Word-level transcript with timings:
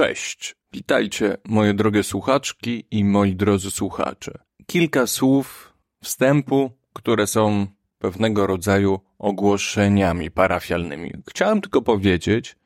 Cześć, 0.00 0.56
witajcie 0.72 1.36
moje 1.48 1.74
drogie 1.74 2.02
słuchaczki 2.02 2.84
i 2.90 3.04
moi 3.04 3.34
drodzy 3.34 3.70
słuchacze. 3.70 4.38
Kilka 4.66 5.06
słów 5.06 5.74
wstępu, 6.02 6.70
które 6.92 7.26
są 7.26 7.66
pewnego 7.98 8.46
rodzaju 8.46 9.00
ogłoszeniami 9.18 10.30
parafialnymi. 10.30 11.12
Chciałem 11.28 11.60
tylko 11.60 11.82
powiedzieć, 11.82 12.56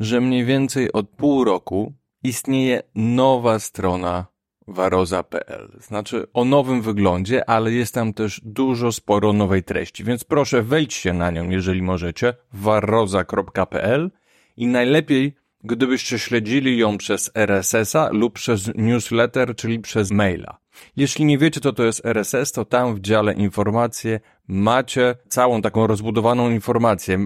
że 0.00 0.20
mniej 0.20 0.44
więcej 0.44 0.92
od 0.92 1.08
pół 1.08 1.44
roku 1.44 1.92
istnieje 2.22 2.82
nowa 2.94 3.58
strona 3.58 4.26
waroza.pl. 4.68 5.78
Znaczy 5.80 6.26
o 6.32 6.44
nowym 6.44 6.82
wyglądzie, 6.82 7.50
ale 7.50 7.72
jest 7.72 7.94
tam 7.94 8.12
też 8.12 8.40
dużo 8.44 8.92
sporo 8.92 9.32
nowej 9.32 9.62
treści, 9.62 10.04
więc 10.04 10.24
proszę 10.24 10.62
wejdźcie 10.62 11.12
na 11.12 11.30
nią, 11.30 11.50
jeżeli 11.50 11.82
możecie, 11.82 12.34
waroza.pl 12.52 14.10
i 14.56 14.66
najlepiej 14.66 15.39
gdybyście 15.64 16.18
śledzili 16.18 16.78
ją 16.78 16.98
przez 16.98 17.30
RSS-a 17.34 18.08
lub 18.12 18.34
przez 18.34 18.70
newsletter, 18.74 19.56
czyli 19.56 19.78
przez 19.78 20.10
maila. 20.10 20.58
Jeśli 20.96 21.24
nie 21.24 21.38
wiecie, 21.38 21.60
co 21.60 21.72
to 21.72 21.84
jest 21.84 22.06
RSS, 22.06 22.52
to 22.52 22.64
tam 22.64 22.94
w 22.94 23.00
dziale 23.00 23.32
informacje 23.32 24.20
macie 24.48 25.14
całą 25.28 25.62
taką 25.62 25.86
rozbudowaną 25.86 26.50
informację. 26.50 27.18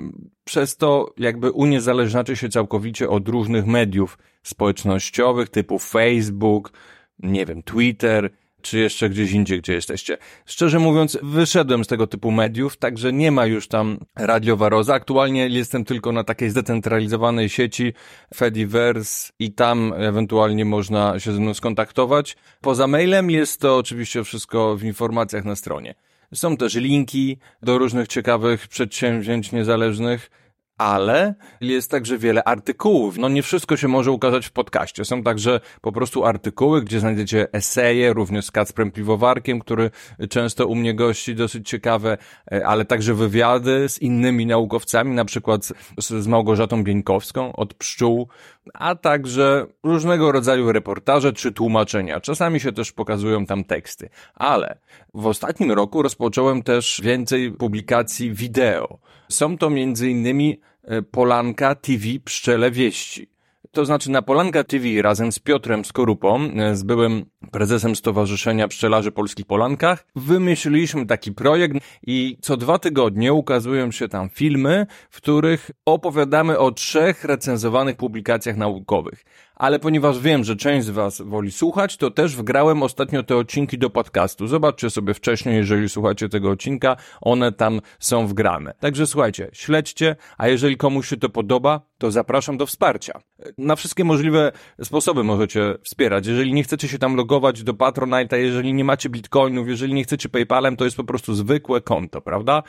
Przez 0.44 0.76
to 0.76 1.14
jakby 1.18 1.50
uniezależniacie 1.50 2.36
się 2.36 2.48
całkowicie 2.48 3.08
od 3.08 3.28
różnych 3.28 3.66
mediów 3.66 4.18
społecznościowych 4.42 5.48
typu 5.48 5.78
Facebook, 5.78 6.72
nie 7.18 7.46
wiem, 7.46 7.62
Twitter, 7.62 8.30
czy 8.64 8.78
jeszcze 8.78 9.10
gdzieś 9.10 9.32
indziej, 9.32 9.60
gdzie 9.60 9.72
jesteście. 9.72 10.18
Szczerze 10.46 10.78
mówiąc, 10.78 11.18
wyszedłem 11.22 11.84
z 11.84 11.86
tego 11.86 12.06
typu 12.06 12.30
mediów, 12.30 12.76
także 12.76 13.12
nie 13.12 13.30
ma 13.30 13.46
już 13.46 13.68
tam 13.68 13.98
radiowa 14.16 14.68
roza. 14.68 14.94
Aktualnie 14.94 15.48
jestem 15.48 15.84
tylko 15.84 16.12
na 16.12 16.24
takiej 16.24 16.50
zdecentralizowanej 16.50 17.48
sieci 17.48 17.92
Fediverse 18.34 19.32
i 19.38 19.52
tam 19.52 19.92
ewentualnie 19.96 20.64
można 20.64 21.18
się 21.18 21.32
ze 21.32 21.40
mną 21.40 21.54
skontaktować. 21.54 22.36
Poza 22.60 22.86
mailem 22.86 23.30
jest 23.30 23.60
to 23.60 23.76
oczywiście 23.76 24.24
wszystko 24.24 24.76
w 24.76 24.84
informacjach 24.84 25.44
na 25.44 25.56
stronie. 25.56 25.94
Są 26.34 26.56
też 26.56 26.74
linki 26.74 27.38
do 27.62 27.78
różnych 27.78 28.08
ciekawych 28.08 28.68
przedsięwzięć 28.68 29.52
niezależnych 29.52 30.30
ale 30.78 31.34
jest 31.60 31.90
także 31.90 32.18
wiele 32.18 32.44
artykułów. 32.44 33.18
No 33.18 33.28
nie 33.28 33.42
wszystko 33.42 33.76
się 33.76 33.88
może 33.88 34.10
ukazać 34.10 34.46
w 34.46 34.52
podcaście. 34.52 35.04
Są 35.04 35.22
także 35.22 35.60
po 35.80 35.92
prostu 35.92 36.24
artykuły, 36.24 36.82
gdzie 36.82 37.00
znajdziecie 37.00 37.52
eseje, 37.52 38.12
również 38.12 38.44
z 38.44 38.50
Kacprem 38.50 38.90
Piwowarkiem, 38.90 39.60
który 39.60 39.90
często 40.30 40.66
u 40.66 40.74
mnie 40.74 40.94
gości, 40.94 41.34
dosyć 41.34 41.68
ciekawe, 41.68 42.18
e, 42.52 42.66
ale 42.66 42.84
także 42.84 43.14
wywiady 43.14 43.88
z 43.88 43.98
innymi 43.98 44.46
naukowcami, 44.46 45.14
na 45.14 45.24
przykład 45.24 45.72
z 45.98 46.26
Małgorzatą 46.26 46.84
Bieńkowską 46.84 47.56
od 47.56 47.74
pszczół, 47.74 48.28
a 48.74 48.94
także 48.94 49.66
różnego 49.82 50.32
rodzaju 50.32 50.72
reportaże 50.72 51.32
czy 51.32 51.52
tłumaczenia. 51.52 52.20
Czasami 52.20 52.60
się 52.60 52.72
też 52.72 52.92
pokazują 52.92 53.46
tam 53.46 53.64
teksty. 53.64 54.08
Ale 54.34 54.78
w 55.14 55.26
ostatnim 55.26 55.72
roku 55.72 56.02
rozpocząłem 56.02 56.62
też 56.62 57.00
więcej 57.04 57.52
publikacji 57.52 58.32
wideo. 58.32 58.98
Są 59.28 59.58
to 59.58 59.70
między 59.70 60.10
innymi 60.10 60.60
e, 60.84 61.02
Polanka 61.02 61.74
TV 61.74 62.04
Pszczele 62.24 62.70
Wieści. 62.70 63.33
To 63.74 63.84
znaczy 63.84 64.10
na 64.10 64.22
Polanka 64.22 64.64
TV 64.64 65.02
razem 65.02 65.32
z 65.32 65.38
Piotrem 65.38 65.84
Skorupą, 65.84 66.50
e, 66.56 66.76
z 66.76 66.82
byłym 66.82 67.24
prezesem 67.50 67.96
Stowarzyszenia 67.96 68.68
Pszczelarzy 68.68 69.12
Polskich 69.12 69.46
Polankach, 69.46 70.06
wymyśliliśmy 70.16 71.06
taki 71.06 71.32
projekt 71.32 71.76
i 72.06 72.38
co 72.40 72.56
dwa 72.56 72.78
tygodnie 72.78 73.32
ukazują 73.32 73.90
się 73.90 74.08
tam 74.08 74.28
filmy, 74.28 74.86
w 75.10 75.16
których 75.16 75.70
opowiadamy 75.86 76.58
o 76.58 76.70
trzech 76.70 77.24
recenzowanych 77.24 77.96
publikacjach 77.96 78.56
naukowych 78.56 79.24
ale 79.54 79.78
ponieważ 79.78 80.18
wiem, 80.18 80.44
że 80.44 80.56
część 80.56 80.86
z 80.86 80.90
Was 80.90 81.20
woli 81.20 81.52
słuchać, 81.52 81.96
to 81.96 82.10
też 82.10 82.36
wgrałem 82.36 82.82
ostatnio 82.82 83.22
te 83.22 83.36
odcinki 83.36 83.78
do 83.78 83.90
podcastu. 83.90 84.46
Zobaczcie 84.46 84.90
sobie 84.90 85.14
wcześniej, 85.14 85.56
jeżeli 85.56 85.88
słuchacie 85.88 86.28
tego 86.28 86.50
odcinka, 86.50 86.96
one 87.20 87.52
tam 87.52 87.80
są 87.98 88.26
wgrane. 88.26 88.74
Także 88.80 89.06
słuchajcie, 89.06 89.50
śledźcie, 89.52 90.16
a 90.38 90.48
jeżeli 90.48 90.76
komuś 90.76 91.08
się 91.08 91.16
to 91.16 91.28
podoba, 91.28 91.80
to 91.98 92.10
zapraszam 92.10 92.56
do 92.56 92.66
wsparcia. 92.66 93.20
Na 93.58 93.76
wszystkie 93.76 94.04
możliwe 94.04 94.52
sposoby 94.82 95.24
możecie 95.24 95.74
wspierać. 95.82 96.26
Jeżeli 96.26 96.54
nie 96.54 96.62
chcecie 96.62 96.88
się 96.88 96.98
tam 96.98 97.16
logować 97.16 97.62
do 97.62 97.72
Patronite'a, 97.72 98.36
jeżeli 98.36 98.74
nie 98.74 98.84
macie 98.84 99.08
bitcoinów, 99.08 99.68
jeżeli 99.68 99.94
nie 99.94 100.04
chcecie 100.04 100.28
PayPalem, 100.28 100.76
to 100.76 100.84
jest 100.84 100.96
po 100.96 101.04
prostu 101.04 101.34
zwykłe 101.34 101.80
konto, 101.80 102.20
prawda? 102.20 102.62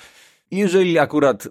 Jeżeli 0.51 0.99
akurat 0.99 1.47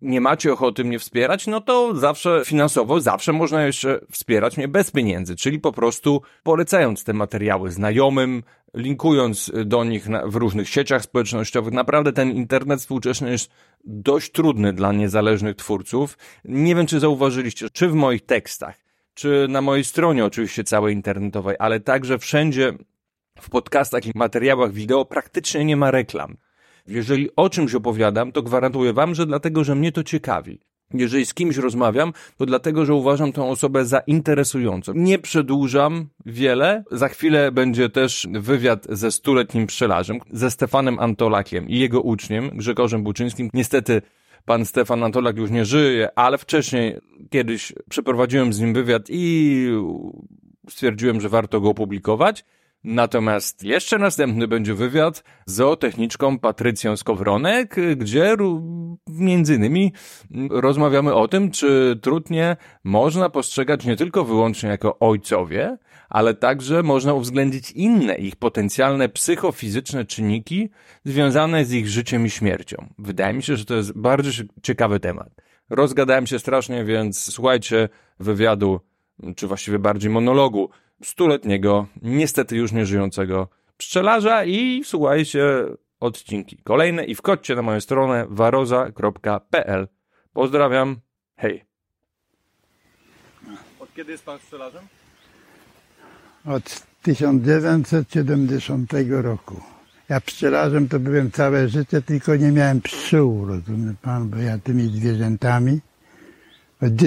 nie 0.00 0.20
macie 0.20 0.52
ochoty 0.52 0.84
mnie 0.84 0.98
wspierać, 0.98 1.46
no 1.46 1.60
to 1.60 1.94
zawsze 1.94 2.42
finansowo, 2.46 3.00
zawsze 3.00 3.32
można 3.32 3.66
jeszcze 3.66 4.00
wspierać 4.10 4.56
mnie 4.56 4.68
bez 4.68 4.90
pieniędzy, 4.90 5.36
czyli 5.36 5.60
po 5.60 5.72
prostu 5.72 6.22
polecając 6.42 7.04
te 7.04 7.12
materiały 7.12 7.70
znajomym, 7.70 8.42
linkując 8.74 9.52
do 9.64 9.84
nich 9.84 10.06
w 10.24 10.36
różnych 10.36 10.68
sieciach 10.68 11.02
społecznościowych. 11.02 11.74
Naprawdę 11.74 12.12
ten 12.12 12.30
internet 12.30 12.80
współczesny 12.80 13.30
jest 13.30 13.50
dość 13.84 14.32
trudny 14.32 14.72
dla 14.72 14.92
niezależnych 14.92 15.56
twórców. 15.56 16.18
Nie 16.44 16.74
wiem, 16.74 16.86
czy 16.86 17.00
zauważyliście, 17.00 17.70
czy 17.70 17.88
w 17.88 17.94
moich 17.94 18.26
tekstach, 18.26 18.76
czy 19.14 19.46
na 19.48 19.60
mojej 19.60 19.84
stronie 19.84 20.24
oczywiście 20.24 20.64
całej 20.64 20.94
internetowej, 20.94 21.56
ale 21.58 21.80
także 21.80 22.18
wszędzie 22.18 22.72
w 23.40 23.50
podcastach 23.50 24.06
i 24.06 24.12
materiałach 24.14 24.72
wideo 24.72 25.04
praktycznie 25.04 25.64
nie 25.64 25.76
ma 25.76 25.90
reklam. 25.90 26.36
Jeżeli 26.88 27.28
o 27.36 27.50
czymś 27.50 27.74
opowiadam, 27.74 28.32
to 28.32 28.42
gwarantuję 28.42 28.92
wam, 28.92 29.14
że 29.14 29.26
dlatego, 29.26 29.64
że 29.64 29.74
mnie 29.74 29.92
to 29.92 30.04
ciekawi. 30.04 30.60
Jeżeli 30.94 31.26
z 31.26 31.34
kimś 31.34 31.56
rozmawiam, 31.56 32.12
to 32.36 32.46
dlatego, 32.46 32.86
że 32.86 32.94
uważam 32.94 33.32
tą 33.32 33.50
osobę 33.50 33.84
za 33.84 33.98
interesującą. 33.98 34.92
Nie 34.94 35.18
przedłużam 35.18 36.08
wiele. 36.26 36.84
Za 36.90 37.08
chwilę 37.08 37.52
będzie 37.52 37.88
też 37.88 38.28
wywiad 38.32 38.86
ze 38.90 39.10
stuletnim 39.12 39.66
pszczelarzem, 39.66 40.18
ze 40.32 40.50
Stefanem 40.50 40.98
Antolakiem 40.98 41.68
i 41.68 41.78
jego 41.78 42.00
uczniem, 42.00 42.50
Grzegorzem 42.54 43.02
Buczyńskim. 43.02 43.50
Niestety 43.54 44.02
pan 44.44 44.64
Stefan 44.64 45.02
Antolak 45.02 45.36
już 45.36 45.50
nie 45.50 45.64
żyje, 45.64 46.18
ale 46.18 46.38
wcześniej 46.38 46.96
kiedyś 47.30 47.72
przeprowadziłem 47.90 48.52
z 48.52 48.60
nim 48.60 48.74
wywiad 48.74 49.02
i 49.08 49.68
stwierdziłem, 50.68 51.20
że 51.20 51.28
warto 51.28 51.60
go 51.60 51.68
opublikować. 51.68 52.44
Natomiast 52.88 53.64
jeszcze 53.64 53.98
następny 53.98 54.48
będzie 54.48 54.74
wywiad 54.74 55.24
z 55.46 55.54
zootechniczką 55.54 56.38
Patrycją 56.38 56.96
Skowronek, 56.96 57.76
gdzie 57.96 58.36
między 59.08 59.54
innymi 59.54 59.92
rozmawiamy 60.50 61.14
o 61.14 61.28
tym, 61.28 61.50
czy 61.50 61.98
trudnie 62.02 62.56
można 62.84 63.30
postrzegać 63.30 63.84
nie 63.84 63.96
tylko 63.96 64.24
wyłącznie 64.24 64.68
jako 64.68 64.98
ojcowie, 64.98 65.78
ale 66.08 66.34
także 66.34 66.82
można 66.82 67.14
uwzględnić 67.14 67.70
inne 67.70 68.14
ich 68.14 68.36
potencjalne 68.36 69.08
psychofizyczne 69.08 70.04
czynniki 70.04 70.70
związane 71.04 71.64
z 71.64 71.72
ich 71.72 71.88
życiem 71.88 72.26
i 72.26 72.30
śmiercią. 72.30 72.88
Wydaje 72.98 73.34
mi 73.34 73.42
się, 73.42 73.56
że 73.56 73.64
to 73.64 73.74
jest 73.74 73.98
bardzo 73.98 74.30
ciekawy 74.62 75.00
temat. 75.00 75.28
Rozgadałem 75.70 76.26
się 76.26 76.38
strasznie, 76.38 76.84
więc 76.84 77.32
słuchajcie 77.32 77.88
wywiadu, 78.20 78.80
czy 79.36 79.46
właściwie 79.46 79.78
bardziej 79.78 80.10
monologu 80.10 80.70
stuletniego, 81.02 81.86
niestety 82.02 82.56
już 82.56 82.72
nieżyjącego 82.72 83.48
pszczelarza 83.76 84.44
i 84.44 84.82
słuchajcie 84.84 85.64
odcinki 86.00 86.56
kolejne 86.56 87.04
i 87.04 87.14
wkodźcie 87.14 87.54
na 87.54 87.62
moją 87.62 87.80
stronę 87.80 88.26
waroza.pl. 88.28 89.88
Pozdrawiam, 90.32 90.96
hej. 91.36 91.64
Od 93.80 93.94
kiedy 93.94 94.12
jest 94.12 94.24
pan 94.24 94.38
pszczelarzem? 94.38 94.82
Od 96.44 96.82
1970 97.02 98.92
roku. 99.10 99.60
Ja 100.08 100.20
pszczelarzem 100.20 100.88
to 100.88 101.00
byłem 101.00 101.30
całe 101.30 101.68
życie, 101.68 102.02
tylko 102.02 102.36
nie 102.36 102.52
miałem 102.52 102.80
pszczół, 102.80 103.46
rozumie 103.46 103.94
pan, 104.02 104.28
bo 104.30 104.36
ja 104.36 104.58
tymi 104.58 104.82
zwierzętami 104.82 105.80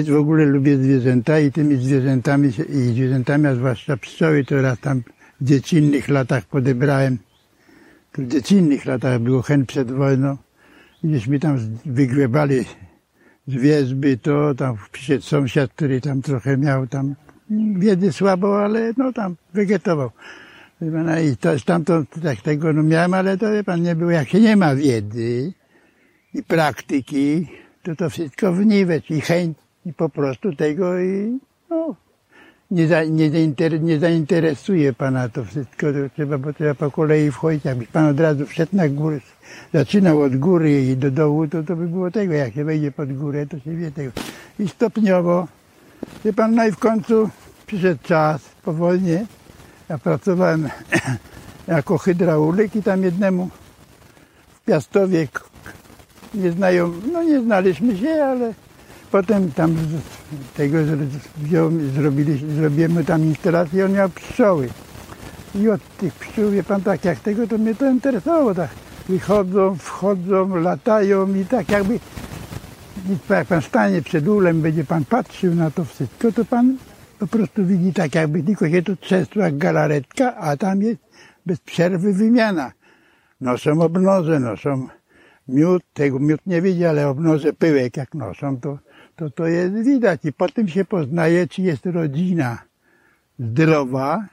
w 0.06 0.16
ogóle 0.16 0.44
lubię 0.44 0.76
zwierzęta 0.76 1.40
i 1.40 1.52
tymi 1.52 1.76
zwierzętami, 1.76 2.48
i 2.48 2.92
zwierzętami, 2.92 3.46
a 3.46 3.54
zwłaszcza 3.54 3.96
pszczoły, 3.96 4.44
to 4.44 4.62
raz 4.62 4.80
tam 4.80 5.02
w 5.40 5.44
dziecinnych 5.44 6.08
latach 6.08 6.44
podebrałem. 6.44 7.18
W 8.18 8.28
dziecinnych 8.28 8.86
latach 8.86 9.20
było 9.20 9.42
chęt 9.42 9.68
przed 9.68 9.90
wojną. 9.90 10.36
Gdzieśmy 11.04 11.40
tam 11.40 11.58
wygrzebali 11.86 12.64
z 13.46 13.54
wierzby, 13.54 14.16
to 14.16 14.54
tam 14.54 14.76
przyszedł 14.92 15.24
sąsiad, 15.24 15.72
który 15.72 16.00
tam 16.00 16.22
trochę 16.22 16.56
miał 16.56 16.86
tam 16.86 17.14
wiedzy 17.78 18.12
słabo, 18.12 18.64
ale 18.64 18.92
no 18.96 19.12
tam 19.12 19.36
wegetował. 19.54 20.10
I 21.32 21.36
to, 21.36 21.58
stamtąd 21.58 22.08
tak 22.22 22.40
tego 22.40 22.72
no 22.72 22.82
miałem, 22.82 23.14
ale 23.14 23.38
to 23.38 23.52
wie 23.52 23.64
pan, 23.64 23.82
nie 23.82 23.96
było, 23.96 24.10
jak 24.10 24.28
się 24.28 24.40
nie 24.40 24.56
ma 24.56 24.74
wiedzy 24.74 25.52
i 26.34 26.42
praktyki, 26.42 27.46
to 27.82 27.96
to 27.96 28.10
wszystko 28.10 28.52
wniweć 28.52 29.10
i 29.10 29.20
chęć 29.20 29.58
i 29.86 29.92
po 29.92 30.08
prostu 30.08 30.56
tego 30.56 31.00
i 31.00 31.38
no, 31.70 31.94
nie, 32.70 32.86
za, 32.86 33.04
nie, 33.04 33.30
zainter, 33.30 33.80
nie 33.80 33.98
zainteresuje 33.98 34.92
pana 34.92 35.28
to 35.28 35.44
wszystko, 35.44 35.86
to 35.92 35.98
trzeba, 36.14 36.38
bo 36.38 36.52
trzeba 36.52 36.74
po 36.74 36.90
kolei 36.90 37.30
wchodzić. 37.30 37.64
Jakbyś 37.64 37.88
pan 37.88 38.06
od 38.06 38.20
razu 38.20 38.46
wszedł 38.46 38.76
na 38.76 38.88
górę, 38.88 39.20
zaczynał 39.74 40.22
od 40.22 40.36
góry 40.36 40.82
i 40.82 40.96
do 40.96 41.10
dołu, 41.10 41.48
to 41.48 41.62
to 41.62 41.76
by 41.76 41.88
było 41.88 42.10
tego, 42.10 42.34
jak 42.34 42.54
się 42.54 42.64
wejdzie 42.64 42.92
pod 42.92 43.12
górę, 43.12 43.46
to 43.46 43.58
się 43.58 43.76
wie 43.76 43.90
tego. 43.90 44.12
I 44.58 44.68
stopniowo, 44.68 45.48
wie 46.24 46.32
pan, 46.32 46.54
no 46.54 46.66
i 46.66 46.72
w 46.72 46.78
końcu 46.78 47.30
przyszedł 47.66 48.02
czas, 48.02 48.42
powoli. 48.62 49.02
Ja 49.88 49.98
pracowałem 49.98 50.68
jako 51.68 51.98
hydraulik 51.98 52.76
i 52.76 52.82
tam 52.82 53.02
jednemu 53.02 53.50
w 54.54 54.64
Piastowie 54.64 55.28
nie 56.34 56.52
znają, 56.52 56.92
no 57.12 57.22
nie 57.22 57.40
znaliśmy 57.40 57.98
się, 57.98 58.24
ale 58.24 58.54
potem 59.10 59.52
tam 59.52 59.76
tego 60.56 60.78
wziął, 61.36 61.70
zrobili, 61.94 62.54
zrobimy 62.56 63.04
tam 63.04 63.24
instalację, 63.24 63.84
on 63.84 63.92
miał 63.92 64.08
pszczoły. 64.08 64.68
I 65.54 65.68
od 65.68 65.80
tych 65.98 66.14
pszczół, 66.14 66.50
wie 66.50 66.62
pan, 66.62 66.82
tak 66.82 67.04
jak 67.04 67.20
tego, 67.20 67.46
to 67.46 67.58
mnie 67.58 67.74
to 67.74 67.90
interesowało, 67.90 68.54
tak 68.54 68.70
wychodzą, 69.08 69.76
wchodzą, 69.76 70.56
latają 70.56 71.34
i 71.34 71.44
tak 71.44 71.70
jakby 71.70 71.98
jak 73.30 73.46
pan 73.46 73.62
stanie 73.62 74.02
przed 74.02 74.28
ulem, 74.28 74.62
będzie 74.62 74.84
pan 74.84 75.04
patrzył 75.04 75.54
na 75.54 75.70
to 75.70 75.84
wszystko, 75.84 76.32
to 76.32 76.44
pan 76.44 76.76
po 77.18 77.26
prostu 77.26 77.66
widzi 77.66 77.92
tak 77.92 78.14
jakby 78.14 78.42
tylko 78.42 78.68
się 78.68 78.82
tu 79.26 79.40
jak 79.40 79.58
galaretka, 79.58 80.36
a 80.36 80.56
tam 80.56 80.82
jest 80.82 81.00
bez 81.46 81.60
przerwy 81.60 82.12
wymiana. 82.12 82.72
Noszą 83.40 83.82
obnozę, 83.82 84.40
noszą 84.40 84.88
miód, 85.50 85.82
tego 85.94 86.18
miód 86.18 86.40
nie 86.46 86.62
widzi, 86.62 86.84
ale 86.84 87.08
obnozę 87.08 87.52
pyłek 87.52 87.96
jak 87.96 88.14
noszą, 88.14 88.60
to, 88.60 88.78
to 89.16 89.30
to 89.30 89.46
jest 89.46 89.74
widać. 89.74 90.24
I 90.24 90.32
potem 90.32 90.68
się 90.68 90.84
poznaje, 90.84 91.46
czy 91.46 91.62
jest 91.62 91.86
rodzina 91.86 92.62
zdrowa, 93.38 94.28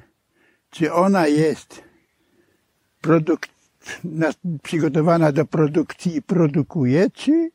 czy 0.69 0.93
ona 0.93 1.27
jest 1.27 1.83
produkt, 3.01 3.51
przygotowana 4.63 5.31
do 5.31 5.45
produkcji 5.45 6.15
i 6.15 6.21
produkuje, 6.21 7.09
czy 7.09 7.49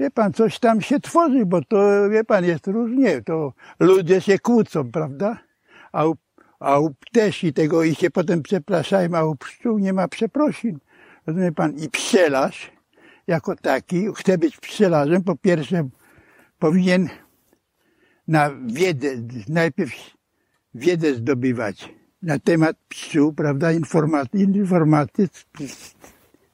wie 0.00 0.10
pan, 0.10 0.32
coś 0.32 0.58
tam 0.58 0.80
się 0.80 1.00
tworzy, 1.00 1.46
bo 1.46 1.62
to, 1.64 2.10
wie 2.10 2.24
pan, 2.24 2.44
jest 2.44 2.66
różnie, 2.66 3.22
to 3.22 3.52
ludzie 3.80 4.20
się 4.20 4.38
kłócą, 4.38 4.90
prawda? 4.92 5.38
A 5.92 6.06
u, 6.06 6.16
a 6.60 6.78
u 6.78 6.94
ptesi 6.94 7.52
tego 7.52 7.84
i 7.84 7.94
się 7.94 8.10
potem 8.10 8.42
przepraszają, 8.42 9.14
a 9.14 9.24
u 9.24 9.36
pszczół 9.36 9.78
nie 9.78 9.92
ma 9.92 10.08
przeprosin. 10.08 10.78
Rozumie 11.26 11.52
pan? 11.52 11.74
I 11.74 11.88
pszczelarz 11.88 12.72
jako 13.30 13.56
taki 13.56 14.06
chce 14.14 14.38
być 14.38 14.56
pszczelarzem, 14.56 15.24
po 15.24 15.36
pierwsze 15.36 15.88
powinien 16.58 17.08
na 18.28 18.50
wiedzę, 18.66 19.08
najpierw 19.48 19.92
wiedzę 20.74 21.14
zdobywać 21.14 21.94
na 22.22 22.38
temat 22.38 22.76
pszczół, 22.88 23.32
prawda, 23.32 23.72
informacji, 23.72 24.40
informacji, 24.40 25.28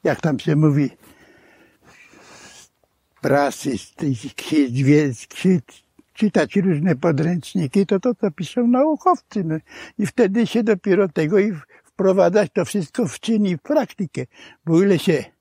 jak 0.05 0.21
tam 0.21 0.39
się 0.39 0.57
mówi, 0.57 0.91
prasy, 3.21 3.79
z 3.79 5.27
czytać 6.13 6.57
różne 6.57 6.97
podręczniki, 6.97 7.87
to 7.87 8.01
to, 8.01 8.15
co 8.15 8.31
piszą 8.31 8.67
naukowcy. 8.67 9.45
No. 9.45 9.57
I 9.99 10.07
wtedy 10.07 10.47
się 10.47 10.63
dopiero 10.63 11.09
tego 11.09 11.39
i 11.39 11.53
wprowadzać 11.85 12.51
to 12.53 12.65
wszystko 12.65 13.09
w 13.09 13.21
czyn 13.21 13.47
i 13.47 13.57
w 13.57 13.63
praktykę. 13.63 14.23
Bo 14.65 14.83
ile 14.83 14.99
się 14.99 15.36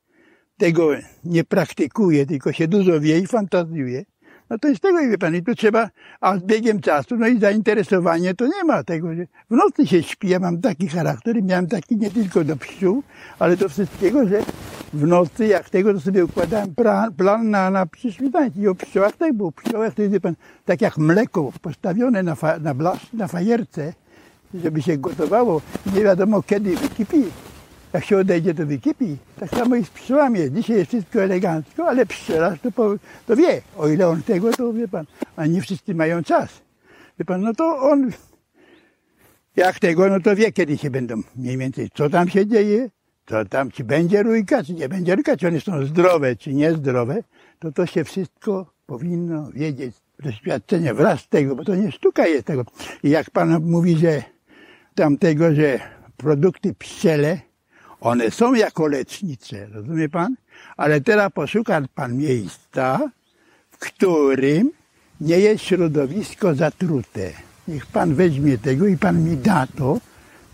tego 0.57 0.89
nie 1.23 1.43
praktykuje, 1.43 2.25
tylko 2.25 2.53
się 2.53 2.67
dużo 2.67 2.99
wie 2.99 3.19
i 3.19 3.27
fantazjuje, 3.27 4.05
no 4.49 4.57
to 4.59 4.67
jest 4.67 4.81
tego, 4.81 4.99
wie 5.09 5.17
pan, 5.17 5.35
i 5.35 5.43
tu 5.43 5.55
trzeba, 5.55 5.89
a 6.21 6.37
z 6.37 6.43
biegiem 6.43 6.81
czasu, 6.81 7.17
no 7.17 7.27
i 7.27 7.39
zainteresowanie, 7.39 8.33
to 8.33 8.47
nie 8.47 8.63
ma 8.63 8.83
tego. 8.83 9.07
W 9.49 9.55
nocy 9.55 9.87
się 9.87 10.03
śpi, 10.03 10.29
ja 10.29 10.39
mam 10.39 10.61
taki 10.61 10.87
charakter, 10.87 11.43
miałem 11.43 11.67
taki 11.67 11.97
nie 11.97 12.11
tylko 12.11 12.43
do 12.43 12.55
pszczół, 12.57 13.03
ale 13.39 13.57
do 13.57 13.69
wszystkiego, 13.69 14.27
że 14.27 14.39
w 14.93 15.07
nocy, 15.07 15.47
jak 15.47 15.69
tego, 15.69 15.93
to 15.93 15.99
sobie 15.99 16.25
układałem 16.25 16.75
plan, 16.75 17.13
plan 17.13 17.49
na, 17.49 17.69
na 17.69 17.85
przyświtanie. 17.85 18.51
I 18.57 18.67
o 18.67 18.75
pszczołach 18.75 19.17
tak 19.17 19.33
było. 19.33 19.51
Pszczołach 19.51 19.93
to 19.93 20.01
jest, 20.01 20.19
pan, 20.19 20.35
tak 20.65 20.81
jak 20.81 20.97
mleko 20.97 21.51
postawione 21.61 22.23
na, 22.23 22.35
fa, 22.35 22.59
na, 22.59 22.73
blasz, 22.73 23.13
na 23.13 23.27
fajerce, 23.27 23.93
żeby 24.53 24.81
się 24.81 24.97
gotowało, 24.97 25.61
nie 25.95 26.01
wiadomo 26.03 26.41
kiedy 26.41 26.75
wykipi 26.75 27.23
jak 27.95 28.05
się 28.05 28.17
odejdzie, 28.17 28.53
to 28.53 28.65
wykipi. 28.65 29.17
Tak 29.39 29.49
samo 29.49 29.75
i 29.75 29.85
z 29.85 29.89
pszczołami. 29.89 30.39
Dzisiaj 30.51 30.77
jest 30.77 30.87
wszystko 30.87 31.23
elegancko, 31.23 31.87
ale 31.87 32.05
pszczelarz 32.05 32.59
to, 32.61 32.71
to 33.27 33.35
wie. 33.35 33.61
O 33.77 33.87
ile 33.87 34.07
on 34.07 34.23
tego, 34.23 34.51
to 34.51 34.73
wie 34.73 34.87
pan. 34.87 35.05
A 35.35 35.45
nie 35.45 35.61
wszyscy 35.61 35.95
mają 35.95 36.23
czas. 36.23 36.49
Wie 37.19 37.25
pan, 37.25 37.41
no 37.41 37.53
to 37.53 37.77
on 37.79 38.11
jak 39.55 39.79
tego, 39.79 40.09
no 40.09 40.19
to 40.19 40.35
wie, 40.35 40.51
kiedy 40.51 40.77
się 40.77 40.89
będą 40.89 41.21
mniej 41.35 41.57
więcej, 41.57 41.89
co 41.93 42.09
tam 42.09 42.29
się 42.29 42.47
dzieje, 42.47 42.89
co 43.25 43.45
tam, 43.45 43.71
czy 43.71 43.83
będzie 43.83 44.23
rójka, 44.23 44.63
czy 44.63 44.73
nie 44.73 44.89
będzie 44.89 45.15
rójka, 45.15 45.37
czy 45.37 45.47
one 45.47 45.61
są 45.61 45.85
zdrowe, 45.85 46.35
czy 46.35 46.53
niezdrowe, 46.53 47.23
to 47.59 47.71
to 47.71 47.85
się 47.85 48.03
wszystko 48.03 48.73
powinno 48.85 49.51
wiedzieć. 49.51 49.95
Doświadczenie 50.19 50.93
wraz 50.93 51.19
z 51.21 51.27
tego, 51.27 51.55
bo 51.55 51.63
to 51.63 51.75
nie 51.75 51.91
sztuka 51.91 52.27
jest 52.27 52.45
tego. 52.45 52.65
I 53.03 53.09
jak 53.09 53.31
pan 53.31 53.63
mówi, 53.63 53.97
że 53.97 54.23
tamtego, 54.95 55.55
że 55.55 55.79
produkty 56.17 56.73
pszczele, 56.73 57.39
one 58.05 58.31
są 58.31 58.53
jako 58.53 58.87
lecznicze, 58.87 59.67
rozumie 59.67 60.09
pan? 60.09 60.35
Ale 60.77 61.01
teraz 61.01 61.31
poszuka 61.33 61.81
pan 61.95 62.17
miejsca, 62.17 62.99
w 63.71 63.77
którym 63.77 64.71
nie 65.21 65.39
jest 65.39 65.63
środowisko 65.63 66.55
zatrute. 66.55 67.31
Niech 67.67 67.85
pan 67.85 68.15
weźmie 68.15 68.57
tego 68.57 68.87
i 68.87 68.97
pan 68.97 69.23
mi 69.23 69.37
da 69.37 69.67
to, 69.67 69.99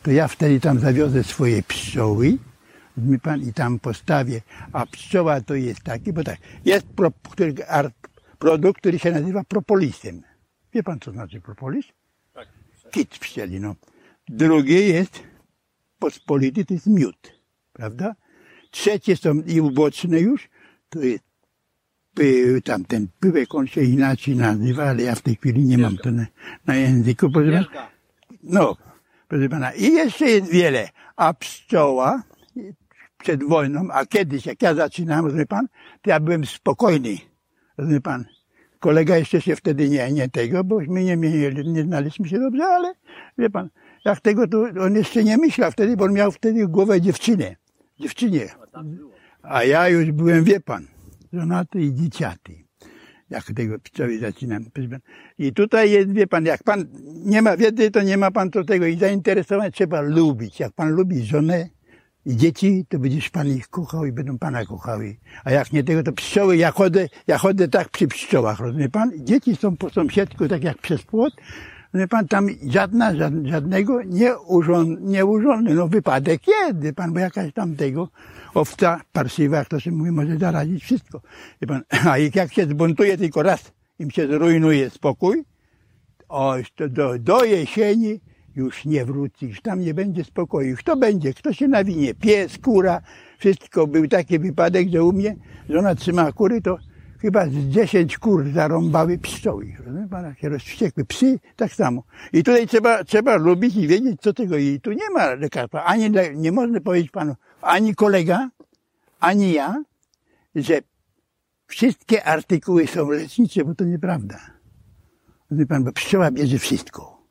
to 0.04 0.12
ja 0.12 0.28
wtedy 0.28 0.60
tam 0.60 0.80
zawiozę 0.80 1.24
swoje 1.24 1.64
pszczoły, 1.64 2.38
rozumie 2.98 3.20
pan, 3.20 3.42
i 3.42 3.54
tam 3.54 3.80
postawię. 3.80 4.42
A 4.74 4.86
pszczoła 4.86 5.42
to 5.42 5.56
jest 5.56 5.84
taki, 5.84 6.14
bo 6.14 6.24
tak, 6.24 6.38
jest 6.66 6.88
pro, 6.88 7.12
który, 7.32 7.54
produkt, 8.40 8.80
który 8.82 9.00
się 9.00 9.12
nazywa 9.12 9.44
propolisem. 9.44 10.22
Wie 10.74 10.84
pan, 10.84 11.00
co 11.00 11.12
znaczy 11.12 11.42
propolis? 11.42 11.86
Tak. 12.34 12.48
Kit 12.92 13.10
pszczeli, 13.10 13.60
no. 13.60 13.76
Drugie 14.30 14.88
jest 14.88 15.20
pospolity, 16.00 16.66
to 16.66 16.74
jest 16.74 16.88
miód 16.88 17.31
prawda? 17.82 18.16
Trzecie 18.72 19.18
są 19.18 19.34
i 19.34 19.62
uboczne 19.62 20.20
już, 20.20 20.50
to 20.90 21.00
jest 21.00 21.24
py, 22.14 22.62
tam 22.62 22.86
ten 22.86 23.08
pyłek, 23.20 23.56
on 23.56 23.68
się 23.68 23.82
inaczej 23.82 24.36
nazywa, 24.36 24.84
ale 24.84 25.04
ja 25.04 25.16
w 25.16 25.22
tej 25.22 25.36
chwili 25.36 25.66
nie 25.66 25.78
mam 25.78 25.98
to 25.98 26.12
na, 26.12 26.26
na 26.68 26.76
języku. 26.76 27.32
Proszę 27.32 27.52
pana. 27.52 27.90
No, 28.44 28.78
proszę 29.28 29.50
pana. 29.50 29.72
I 29.72 29.94
jeszcze 29.94 30.26
jest 30.26 30.52
wiele. 30.52 30.90
A 31.16 31.34
pszczoła 31.34 32.24
przed 33.18 33.44
wojną, 33.44 33.88
a 33.92 34.06
kiedyś, 34.06 34.46
jak 34.46 34.62
ja 34.62 34.74
zaczynałem, 34.76 35.26
rozumie 35.26 35.46
pan, 35.46 35.68
to 36.02 36.10
ja 36.10 36.20
byłem 36.20 36.46
spokojny. 36.46 37.18
Rozumie 37.78 38.02
pan? 38.02 38.26
Kolega 38.80 39.18
jeszcze 39.18 39.42
się 39.42 39.56
wtedy 39.56 39.90
nie, 39.90 40.12
nie 40.12 40.30
tego, 40.30 40.64
bośmy 40.64 41.04
nie, 41.04 41.18
mieli, 41.18 41.68
nie 41.68 41.84
znaliśmy 41.84 42.30
się 42.30 42.40
dobrze, 42.40 42.66
ale 42.66 42.94
wie 43.38 43.50
pan, 43.50 43.70
jak 44.06 44.20
tego, 44.20 44.48
to 44.48 44.66
on 44.82 44.96
jeszcze 44.96 45.24
nie 45.24 45.38
myślał 45.38 45.72
wtedy, 45.72 45.98
bo 45.98 46.06
on 46.06 46.14
miał 46.14 46.32
wtedy 46.32 46.68
głowę 46.68 47.02
dziewczynę 47.02 47.61
dziewczynie. 48.02 48.50
A 49.42 49.64
ja 49.64 49.90
już 49.90 50.12
byłem, 50.12 50.44
wie 50.44 50.60
pan, 50.60 50.88
żonaty 51.34 51.82
i 51.82 51.94
dzieciaty. 51.94 52.64
Jak 53.30 53.46
tego 53.46 53.80
pszczoły 53.80 54.20
zaczynam. 54.20 54.66
I 55.38 55.54
tutaj 55.54 55.92
jest, 55.92 56.12
wie 56.12 56.28
pan, 56.28 56.46
jak 56.46 56.64
pan 56.64 56.86
nie 57.26 57.42
ma 57.42 57.58
wiedzy, 57.58 57.92
to 57.92 58.02
nie 58.02 58.18
ma 58.18 58.32
pan 58.32 58.50
do 58.50 58.64
tego 58.64 58.86
i 58.86 58.98
zainteresować 58.98 59.76
trzeba 59.76 60.02
lubić. 60.02 60.60
Jak 60.60 60.74
pan 60.74 60.90
lubi 60.90 61.26
żonę 61.26 61.70
i 62.26 62.38
dzieci, 62.38 62.86
to 62.90 63.00
będziesz 63.00 63.30
pan 63.30 63.48
ich 63.48 63.68
kochał 63.68 64.06
i 64.06 64.12
będą 64.12 64.40
pana 64.40 64.66
kochały. 64.66 65.18
A 65.44 65.52
jak 65.52 65.74
nie 65.74 65.84
tego, 65.84 66.04
to 66.04 66.12
pszczoły, 66.12 66.58
ja 66.58 66.72
chodzę, 66.72 67.08
ja 67.28 67.38
chodzę 67.38 67.68
tak 67.68 67.90
przy 67.90 68.08
pszczołach, 68.08 68.60
rozumie 68.60 68.90
pan? 68.90 69.12
Dzieci 69.16 69.56
są 69.56 69.78
po 69.78 69.90
sąsiedzku, 69.90 70.48
tak 70.48 70.64
jak 70.64 70.78
przez 70.78 71.04
płot, 71.04 71.34
Wie 71.94 72.08
pan, 72.08 72.28
tam 72.28 72.48
żadna, 72.68 73.14
żadnego 73.44 74.04
nieurządny, 75.02 75.74
no 75.74 75.88
wypadek 75.88 76.48
jest, 76.48 76.82
wie 76.82 76.94
pan, 76.94 77.14
bo 77.14 77.20
jakaś 77.20 77.54
tam 77.54 77.76
tego 77.76 78.10
owca 78.54 79.02
parszywa, 79.12 79.58
jak 79.58 79.68
to 79.68 79.80
się 79.80 79.92
mówi, 79.92 80.12
może 80.12 80.38
zarazić 80.38 80.84
wszystko. 80.84 81.22
Wie 81.62 81.68
pan, 81.68 81.82
a 82.12 82.18
jak 82.18 82.54
się 82.54 82.66
zbuntuje 82.66 83.18
tylko 83.18 83.44
raz, 83.44 83.72
im 84.00 84.12
się 84.12 84.28
zrujnuje 84.28 84.90
spokój, 84.90 85.44
o, 86.30 86.56
to 86.76 86.90
do, 86.90 87.20
do 87.20 87.44
jesieni 87.44 88.20
już 88.56 88.86
nie 88.86 89.06
wróci, 89.06 89.48
już 89.48 89.62
tam 89.62 89.80
nie 89.80 89.94
będzie 89.94 90.24
spokoju. 90.24 90.76
Kto 90.78 90.98
będzie? 90.98 91.34
Kto 91.34 91.54
się 91.54 91.68
nawinie? 91.68 92.14
Pies, 92.14 92.58
kura, 92.58 93.02
wszystko. 93.38 93.88
Był 93.88 94.08
taki 94.08 94.40
wypadek, 94.40 94.90
że 94.90 95.04
u 95.04 95.14
mnie 95.14 95.36
żona 95.70 95.96
trzyma 95.96 96.32
kury, 96.32 96.62
to 96.62 96.78
chyba 97.22 97.46
z 97.46 97.54
dziesięć 97.54 98.18
kur 98.18 98.52
zarąbały 98.52 99.18
pszczoły. 99.18 99.74
Się 100.42 100.50
rozwściekły. 100.50 101.06
Psy 101.06 101.40
tak 101.56 101.74
samo. 101.74 102.04
I 102.34 102.44
tutaj 102.44 102.68
trzeba, 102.68 103.04
trzeba 103.04 103.36
lubić 103.36 103.76
i 103.76 103.88
wiedzieć, 103.88 104.22
co 104.22 104.34
tego. 104.34 104.58
I 104.58 104.80
tu 104.80 104.92
nie 104.92 105.10
ma 105.14 105.34
lekarstwa. 105.34 105.86
Ani, 105.86 106.10
nie 106.36 106.52
można 106.52 106.82
powiedzieć 106.82 107.12
panu, 107.12 107.36
ani 107.62 107.96
kolega, 107.96 108.50
ani 109.20 109.54
ja, 109.54 109.84
że 110.56 110.80
wszystkie 111.68 112.24
artykuły 112.24 112.88
są 112.88 113.10
lecznicze, 113.10 113.66
bo 113.66 113.76
to 113.76 113.84
nieprawda. 113.84 114.40
Rozumie 115.52 115.68
pan, 115.68 115.84
bo 115.84 115.92
pszczoła 115.92 116.32
bierze 116.32 116.58
wszystko. 116.58 117.28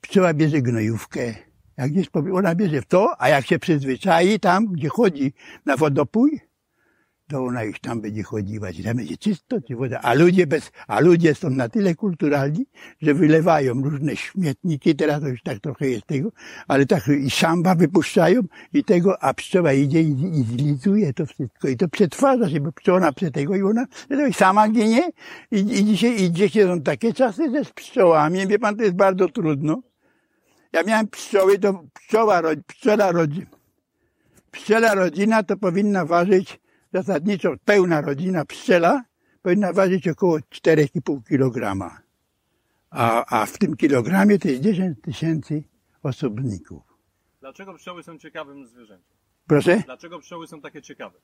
Pszczoła 0.00 0.34
bierze 0.34 0.62
gnojówkę. 0.62 1.34
Jak 1.76 1.90
gdzieś 1.90 2.08
ona 2.32 2.54
bierze 2.54 2.82
w 2.82 2.86
to, 2.86 3.22
a 3.22 3.28
jak 3.28 3.46
się 3.46 3.58
przyzwyczai 3.58 4.40
tam, 4.40 4.66
gdzie 4.66 4.88
chodzi 4.88 5.32
na 5.66 5.76
wodopój, 5.76 6.40
to 7.28 7.44
ona 7.44 7.62
już 7.62 7.80
tam 7.80 8.00
będzie 8.00 8.22
chodziła, 8.22 8.72
czy 8.72 8.82
tam 8.82 8.96
będzie 8.96 9.16
czysto, 9.16 9.60
czy 9.60 9.76
woda. 9.76 10.00
A 10.02 10.14
ludzie 10.14 10.46
bez, 10.46 10.70
a 10.86 11.00
ludzie 11.00 11.34
są 11.34 11.50
na 11.50 11.68
tyle 11.68 11.94
kulturalni, 11.94 12.66
że 13.02 13.14
wylewają 13.14 13.82
różne 13.82 14.16
śmietniki, 14.16 14.96
teraz 14.96 15.20
to 15.20 15.28
już 15.28 15.42
tak 15.42 15.58
trochę 15.58 15.88
jest 15.88 16.06
tego, 16.06 16.32
ale 16.68 16.86
tak 16.86 17.08
i 17.08 17.30
szamba 17.30 17.74
wypuszczają 17.74 18.42
i 18.72 18.84
tego, 18.84 19.22
a 19.22 19.34
pszczoła 19.34 19.72
idzie 19.72 20.02
i, 20.02 20.40
i 20.40 20.44
zlizuje 20.44 21.12
to 21.12 21.26
wszystko 21.26 21.68
i 21.68 21.76
to 21.76 21.88
przetwarza 21.88 22.50
się, 22.50 22.60
bo 22.60 22.72
pszczoła 22.72 23.12
przed 23.12 23.34
tego 23.34 23.56
i 23.56 23.62
ona 23.62 23.86
i 24.28 24.32
sama 24.32 24.68
ginie 24.68 25.10
i, 25.50 25.58
i 25.58 25.84
dzisiaj, 25.84 26.22
i 26.22 26.32
dzisiaj 26.32 26.64
są 26.64 26.82
takie 26.82 27.12
czasy, 27.12 27.50
że 27.50 27.64
z 27.64 27.72
pszczołami, 27.72 28.46
wie 28.46 28.58
pan, 28.58 28.76
to 28.76 28.82
jest 28.82 28.96
bardzo 28.96 29.28
trudno. 29.28 29.82
Ja 30.72 30.82
miałem 30.82 31.08
pszczoły, 31.08 31.58
to 31.58 31.84
pszczoła, 31.94 32.42
pszczoła 32.66 33.12
rodzina. 33.12 33.58
Pszczela 34.50 34.94
rodzina 34.94 35.42
to 35.42 35.56
powinna 35.56 36.04
ważyć 36.04 36.60
zasadniczo 36.92 37.54
pełna 37.64 38.00
rodzina 38.00 38.44
pszczela 38.44 39.04
powinna 39.42 39.72
ważyć 39.72 40.08
około 40.08 40.38
4,5 40.38 41.22
kg. 41.24 41.90
A, 42.90 43.40
a 43.40 43.46
w 43.46 43.58
tym 43.58 43.76
kilogramie 43.76 44.38
to 44.38 44.48
jest 44.48 44.62
10 44.62 44.98
tysięcy 45.02 45.62
osobników. 46.02 46.82
Dlaczego 47.40 47.74
pszczoły 47.74 48.02
są 48.02 48.18
ciekawym 48.18 48.66
zwierzęciem? 48.66 49.16
Proszę? 49.46 49.82
Dlaczego 49.86 50.18
pszczoły 50.18 50.46
są 50.46 50.60
takie 50.60 50.82
ciekawe? 50.82 51.18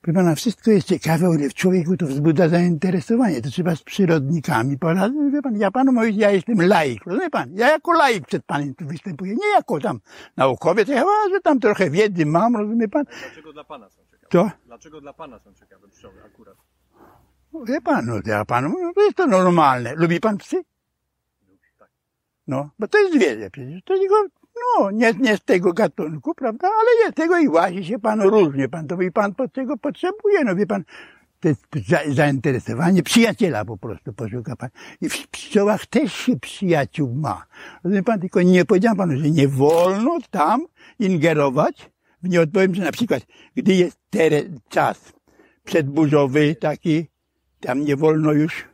Proszę 0.00 0.14
pana, 0.14 0.34
wszystko 0.34 0.70
jest 0.70 0.88
ciekawe, 0.88 1.26
ale 1.26 1.48
w 1.48 1.54
człowieku 1.54 1.96
to 1.96 2.06
wzbudza 2.06 2.48
zainteresowanie. 2.48 3.42
To 3.42 3.50
trzeba 3.50 3.76
z 3.76 3.82
przyrodnikami 3.82 4.78
poradzić. 4.78 5.18
Wie 5.32 5.42
pan, 5.42 5.56
ja 5.56 5.70
panu 5.70 5.92
mówię, 5.92 6.10
ja 6.10 6.30
jestem 6.30 6.62
laik. 6.62 7.06
Rozumie 7.06 7.30
pan? 7.30 7.54
Ja 7.54 7.70
jako 7.70 7.92
laik 7.92 8.26
przed 8.26 8.44
panem 8.44 8.74
tu 8.74 8.86
występuję. 8.86 9.34
Nie 9.34 9.48
jako 9.56 9.80
tam 9.80 10.00
naukowiec. 10.36 10.88
Ja 10.88 11.04
że 11.30 11.40
tam 11.40 11.60
trochę 11.60 11.90
wiedzy 11.90 12.26
mam, 12.26 12.56
rozumie 12.56 12.88
pan? 12.88 13.04
Dlaczego 13.04 13.52
dla 13.52 13.64
pana 13.64 13.90
są 13.90 14.03
To? 14.28 14.50
Dlaczego 14.66 15.00
dla 15.00 15.12
pana 15.12 15.38
są 15.38 15.54
ciekawe 15.54 15.88
pszczoły 15.88 16.24
akurat? 16.24 16.56
No, 17.52 17.64
wie 17.64 17.80
pan, 17.80 18.06
no 18.06 18.14
ja 18.26 18.44
panu, 18.44 18.68
no, 18.82 18.92
to 18.94 19.02
jest 19.02 19.16
to 19.16 19.26
normalne. 19.26 19.94
Lubi 19.94 20.20
pan 20.20 20.38
psy? 20.38 20.64
Tak. 21.78 21.90
No, 22.46 22.70
bo 22.78 22.88
to 22.88 22.98
jest 22.98 23.14
zwierzę 23.14 23.50
przecież. 23.50 23.82
To 23.84 23.94
tylko 23.98 24.14
no, 24.78 24.90
nie, 24.90 25.12
nie 25.12 25.36
z 25.36 25.44
tego 25.44 25.72
gatunku, 25.72 26.34
prawda, 26.34 26.68
ale 26.68 27.04
jest 27.04 27.16
tego 27.16 27.38
i 27.38 27.48
łazi 27.48 27.84
się 27.84 27.98
pan 27.98 28.22
różnie, 28.22 28.68
pan 28.68 28.86
to 28.86 29.02
i 29.02 29.12
pan 29.12 29.34
pod 29.34 29.52
tego 29.52 29.76
potrzebuje, 29.76 30.44
no 30.44 30.56
wie 30.56 30.66
pan, 30.66 30.84
to 31.40 31.48
jest 31.48 31.66
za, 31.88 31.98
zainteresowanie 32.08 33.02
przyjaciela 33.02 33.64
po 33.64 33.76
prostu 33.76 34.12
poszuka 34.12 34.56
pan. 34.56 34.68
I 35.00 35.08
w 35.08 35.28
pszczołach 35.28 35.86
też 35.86 36.12
się 36.12 36.40
przyjaciół 36.40 37.14
ma. 37.14 37.46
Rozumie 37.84 38.02
pan, 38.02 38.20
tylko 38.20 38.42
nie 38.42 38.64
powiedziałem 38.64 38.96
panu, 38.96 39.16
że 39.16 39.30
nie 39.30 39.48
wolno 39.48 40.18
tam 40.30 40.66
ingerować 40.98 41.90
w 42.24 42.28
nieodpowiedzi, 42.28 42.80
na 42.80 42.92
przykład, 42.92 43.26
gdy 43.54 43.74
jest 43.74 43.98
teren, 44.10 44.60
czas 44.68 45.12
przedburzowy 45.64 46.54
taki, 46.54 47.06
tam 47.60 47.84
nie 47.84 47.96
wolno 47.96 48.32
już, 48.32 48.64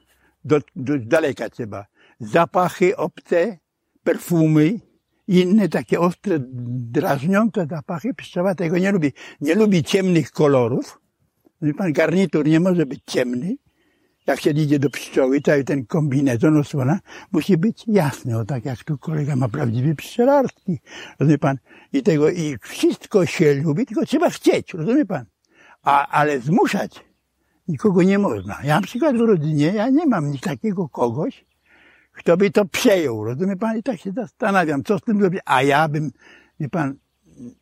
do, 0.45 0.61
do 0.77 0.99
daleka 0.99 1.51
trzeba. 1.51 1.87
Zapachy 2.21 2.97
obce, 2.97 3.59
perfumy, 4.03 4.81
inne 5.29 5.69
takie 5.69 6.01
ostre, 6.01 6.39
drażniące 6.95 7.67
zapachy. 7.71 8.15
Pszczoła 8.15 8.55
tego 8.55 8.79
nie 8.79 8.93
lubi. 8.93 9.13
Nie 9.41 9.55
lubi 9.55 9.85
ciemnych 9.85 10.31
kolorów. 10.31 11.01
Wie 11.63 11.75
pan, 11.75 11.93
garnitur 11.93 12.47
nie 12.47 12.61
może 12.61 12.87
być 12.87 13.01
ciemny. 13.07 13.57
Jak 14.27 14.41
się 14.41 14.51
idzie 14.51 14.79
do 14.79 14.91
pszczoły, 14.91 15.41
cały 15.41 15.65
ten 15.65 15.87
kombinezon 15.87 16.57
osłona 16.57 17.01
musi 17.33 17.57
być 17.57 17.85
jasny, 17.87 18.39
o 18.39 18.45
tak 18.45 18.65
jak 18.65 18.85
tu 18.85 18.99
kolega 18.99 19.37
ma 19.37 19.49
prawdziwy 19.49 19.95
pszczelarski. 19.95 20.79
Rozumie 21.19 21.39
pan? 21.39 21.57
I 21.93 22.03
tego, 22.03 22.31
i 22.31 22.57
wszystko 22.61 23.27
się 23.27 23.55
lubi, 23.55 23.87
tylko 23.87 24.07
trzeba 24.07 24.31
chcieć, 24.31 24.75
rozumie 24.75 25.07
pan? 25.07 25.25
A, 25.83 26.07
ale 26.07 26.41
zmuszać 26.41 27.05
nikogo 27.69 28.03
nie 28.03 28.19
można. 28.19 28.59
Ja 28.65 28.75
na 28.75 28.87
przykład 28.87 29.17
w 29.17 29.21
rodzinie, 29.21 29.67
ja 29.67 29.89
nie 29.89 30.07
mam 30.07 30.31
nic 30.31 30.41
takiego 30.41 30.89
kogoś, 30.89 31.45
kto 32.13 32.37
by 32.37 32.51
to 32.51 32.65
przejął, 32.65 33.25
rozumie 33.25 33.57
pan? 33.57 33.79
I 33.79 33.83
tak 33.83 34.01
się 34.01 34.13
zastanawiam, 34.13 34.85
co 34.85 34.99
z 34.99 35.03
tym 35.03 35.21
zrobić. 35.21 35.41
A 35.45 35.63
ja 35.63 35.89
bym, 35.89 36.11
wie 36.61 36.69
pan, 36.69 36.95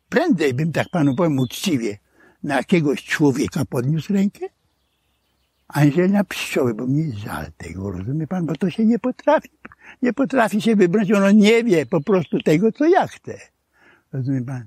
prędzej 0.09 0.53
bym, 0.53 0.71
tak 0.71 0.89
panu 0.89 1.15
powiem 1.15 1.39
uczciwie, 1.39 1.97
na 2.43 2.55
jakiegoś 2.55 3.03
człowieka 3.03 3.65
podniósł 3.65 4.13
rękę, 4.13 4.45
aniżeli 5.69 6.13
na 6.13 6.23
pszczoły, 6.23 6.73
bo 6.73 6.87
mi 6.87 7.11
żal 7.11 7.45
tego, 7.57 7.91
rozumie 7.91 8.27
pan? 8.27 8.45
Bo 8.45 8.55
to 8.55 8.69
się 8.69 8.85
nie 8.85 8.99
potrafi, 8.99 9.49
nie 10.01 10.13
potrafi 10.13 10.61
się 10.61 10.75
wybrać, 10.75 11.11
ono 11.11 11.31
nie 11.31 11.63
wie 11.63 11.85
po 11.85 12.01
prostu 12.01 12.39
tego, 12.39 12.71
co 12.71 12.87
ja 12.87 13.07
chcę. 13.07 13.37
Rozumie 14.13 14.41
pan? 14.41 14.65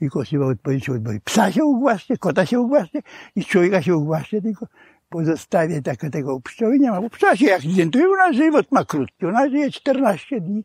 I 0.00 0.08
kosiła 0.08 0.46
odpowiedź, 0.46 0.88
odpowiedź. 0.88 1.22
Psa 1.24 1.52
się 1.52 1.64
ugłaszcie, 1.64 2.18
kota 2.18 2.46
się 2.46 2.60
ugłaszcie 2.60 3.02
i 3.36 3.44
człowieka 3.44 3.82
się 3.82 3.96
ugłaszcie, 3.96 4.42
tylko 4.42 4.66
pozostawię 5.08 5.82
tak, 5.82 6.00
tego 6.00 6.40
pszczoły 6.40 6.78
nie 6.78 6.90
ma. 6.90 7.00
Bo 7.00 7.10
pszczoła 7.10 7.36
się 7.36 7.54
akcydentuje, 7.54 8.08
ona 8.08 8.32
żywot 8.32 8.72
ma 8.72 8.84
krótki, 8.84 9.26
ona 9.26 9.48
żyje 9.48 9.70
14 9.70 10.40
dni, 10.40 10.64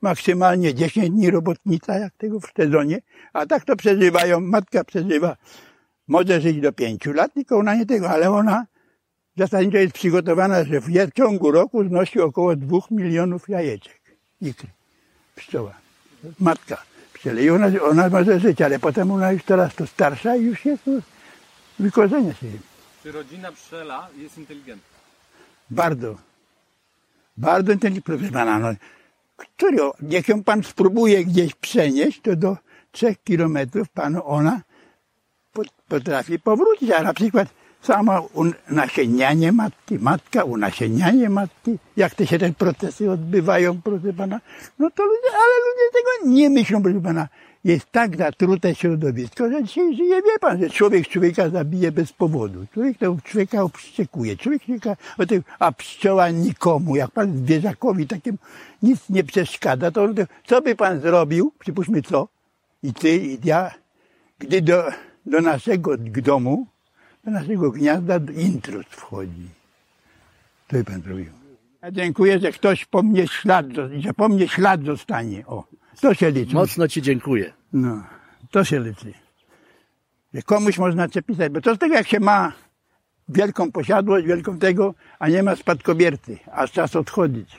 maksymalnie 0.00 0.74
10 0.74 1.10
dni 1.10 1.30
robotnica, 1.30 1.98
jak 1.98 2.14
tego 2.16 2.40
w 2.40 2.52
sezonie, 2.56 2.98
a 3.32 3.46
tak 3.46 3.64
to 3.64 3.76
przeżywają, 3.76 4.40
matka 4.40 4.84
przeżywa, 4.84 5.36
może 6.08 6.40
żyć 6.40 6.60
do 6.60 6.72
5 6.72 7.06
lat, 7.06 7.34
tylko 7.34 7.58
ona 7.58 7.74
nie 7.74 7.86
tego, 7.86 8.10
ale 8.10 8.30
ona 8.30 8.66
zasadniczo 9.36 9.78
jest 9.78 9.94
przygotowana, 9.94 10.64
że 10.64 10.80
w 10.80 11.12
ciągu 11.14 11.50
roku 11.50 11.84
znosi 11.84 12.20
około 12.20 12.56
2 12.56 12.78
milionów 12.90 13.48
jajeczek. 13.48 14.00
Ikry. 14.42 14.68
Pszczoła. 15.36 15.74
Matka. 16.40 16.82
Pszczele. 17.12 17.44
I 17.44 17.50
ona, 17.50 17.66
ona 17.82 18.08
może 18.08 18.40
żyć, 18.40 18.62
ale 18.62 18.78
potem 18.78 19.10
ona 19.10 19.32
już 19.32 19.42
teraz 19.42 19.74
to 19.74 19.86
starsza 19.86 20.36
i 20.36 20.42
już 20.42 20.64
jest 20.64 20.82
wykorzenia 21.78 22.34
się. 22.34 22.46
Czy 23.02 23.12
rodzina 23.12 23.52
pszczela 23.52 24.08
jest 24.16 24.38
inteligentna? 24.38 24.98
Bardzo. 25.70 26.16
Bardzo 27.36 27.72
inteligentna. 27.72 28.16
Proszę 28.16 28.32
pana, 28.32 28.58
no, 28.58 28.68
który, 29.36 29.76
niech 30.02 30.28
ją 30.28 30.44
pan 30.44 30.62
spróbuje 30.62 31.24
gdzieś 31.24 31.54
przenieść, 31.54 32.20
to 32.20 32.36
do 32.36 32.56
trzech 32.92 33.22
kilometrów 33.22 33.88
panu 33.88 34.26
ona 34.26 34.60
potrafi 35.88 36.38
powrócić. 36.38 36.90
A 36.90 37.02
na 37.02 37.14
przykład 37.14 37.48
samo 37.86 38.28
unasiennianie 38.34 39.52
matki, 39.52 39.98
matka 39.98 40.44
unasiennianie 40.44 41.28
matki, 41.28 41.78
jak 41.96 42.14
te 42.14 42.26
się 42.26 42.38
te 42.38 42.52
procesy 42.52 43.10
odbywają, 43.10 43.82
proszę 43.82 44.12
pana, 44.12 44.40
no 44.78 44.90
to 44.90 45.02
ludzie, 45.04 45.30
ale 45.42 45.54
ludzie 45.66 45.86
tego 45.92 46.34
nie 46.36 46.50
myślą, 46.50 46.82
proszę 46.82 47.00
pana. 47.00 47.28
Jest 47.64 47.92
tak 47.92 48.16
zatrute 48.16 48.74
środowisko, 48.74 49.50
że 49.50 49.64
dzisiaj 49.64 49.96
żyje, 49.96 50.22
wie 50.22 50.38
pan, 50.40 50.60
że 50.60 50.70
człowiek 50.70 51.08
człowieka 51.08 51.48
zabije 51.50 51.92
bez 51.92 52.12
powodu. 52.12 52.66
Człowiek 52.74 52.98
to 52.98 53.16
człowieka 53.24 53.62
obszczekuje. 53.62 54.36
Człowiek 54.36 54.62
człowieka, 54.62 54.96
a 55.58 55.72
pszczoła 55.72 56.30
nikomu, 56.30 56.96
jak 56.96 57.10
pan 57.10 57.36
zwierzakowi 57.36 58.06
takim 58.06 58.38
nic 58.82 58.98
nie 59.10 59.24
przeszkadza, 59.24 59.90
to 59.90 60.08
co 60.46 60.62
by 60.62 60.76
pan 60.76 61.00
zrobił, 61.00 61.52
przypuśćmy 61.58 62.02
co, 62.02 62.28
i 62.82 62.94
ty, 62.94 63.16
i 63.16 63.38
ja, 63.44 63.70
gdy 64.38 64.62
do, 64.62 64.84
do 65.26 65.40
naszego 65.40 65.96
domu, 65.98 66.66
do 67.26 67.32
naszego 67.32 67.70
gniazda 67.70 68.20
intruz 68.36 68.86
wchodzi. 68.86 69.48
Co 70.70 70.76
by 70.76 70.84
pan 70.84 71.02
zrobił? 71.02 71.32
Ja 71.82 71.90
dziękuję, 71.90 72.38
że 72.38 72.52
ktoś 72.52 72.84
po 72.84 73.02
mnie 73.02 73.28
ślad, 73.28 73.66
że 73.98 74.14
po 74.14 74.28
mnie 74.28 74.48
ślad 74.48 74.84
zostanie. 74.84 75.46
O. 75.46 75.64
To 76.00 76.14
się 76.14 76.30
liczy. 76.30 76.54
Mocno 76.54 76.88
Ci 76.88 77.02
dziękuję. 77.02 77.52
No, 77.72 78.02
to 78.50 78.64
się 78.64 78.80
liczy. 78.80 79.12
Że 80.34 80.42
komuś 80.42 80.78
można 80.78 81.08
przepisać, 81.08 81.52
bo 81.52 81.60
to 81.60 81.74
z 81.74 81.78
tego 81.78 81.94
jak 81.94 82.08
się 82.08 82.20
ma 82.20 82.52
wielką 83.28 83.72
posiadłość, 83.72 84.26
wielką 84.26 84.58
tego, 84.58 84.94
a 85.18 85.28
nie 85.28 85.42
ma 85.42 85.56
spadkobiercy, 85.56 86.38
a 86.52 86.68
czas 86.68 86.96
odchodzić. 86.96 87.50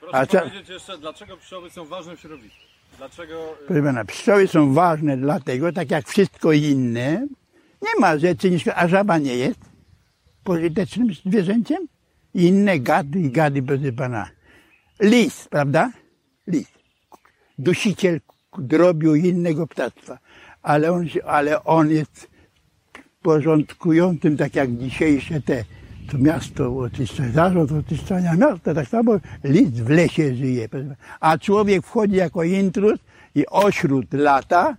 Proszę 0.00 0.18
a 0.18 0.26
powiedzieć 0.26 0.68
jeszcze, 0.68 0.98
dlaczego 0.98 1.36
pszczoły 1.36 1.70
są 1.70 1.84
ważne 1.84 2.16
w 2.16 2.20
środowisku? 2.20 2.58
Dlaczego... 2.98 3.54
Proszę 3.66 3.82
pana, 3.82 4.04
pszczoły 4.04 4.48
są 4.48 4.74
ważne 4.74 5.16
dlatego, 5.16 5.72
tak 5.72 5.90
jak 5.90 6.08
wszystko 6.08 6.52
inne, 6.52 7.26
nie 7.82 8.00
ma 8.00 8.18
rzeczy 8.18 8.50
niż, 8.50 8.68
a 8.68 8.88
żaba 8.88 9.18
nie 9.18 9.36
jest 9.36 9.60
pożytecznym 10.44 11.08
zwierzęciem. 11.14 11.88
Inne 12.34 12.80
gady 12.80 13.20
i 13.20 13.30
gady, 13.30 13.62
proszę 13.62 13.92
pana. 13.92 14.30
Lis, 15.00 15.48
prawda? 15.48 15.92
Lis 16.46 16.82
dusiciel 17.58 18.20
drobiu 18.58 19.14
innego 19.14 19.66
ptactwa, 19.66 20.18
ale 20.62 20.92
on, 20.92 21.06
ale 21.26 21.64
on 21.64 21.90
jest 21.90 22.30
porządkującym, 23.22 24.36
tak 24.36 24.54
jak 24.54 24.76
dzisiejsze 24.76 25.40
te, 25.40 25.64
to 26.10 26.18
miasto 26.18 26.78
oczyszcza, 26.78 27.22
zarząd 27.28 27.72
oczyszczania 27.72 28.34
miasta, 28.34 28.74
tak 28.74 28.88
samo 28.88 29.12
list 29.44 29.82
w 29.82 29.90
lesie 29.90 30.34
żyje. 30.34 30.68
A 31.20 31.38
człowiek 31.38 31.86
wchodzi 31.86 32.16
jako 32.16 32.44
intruz 32.44 33.00
i 33.34 33.46
ośród 33.46 34.12
lata 34.12 34.76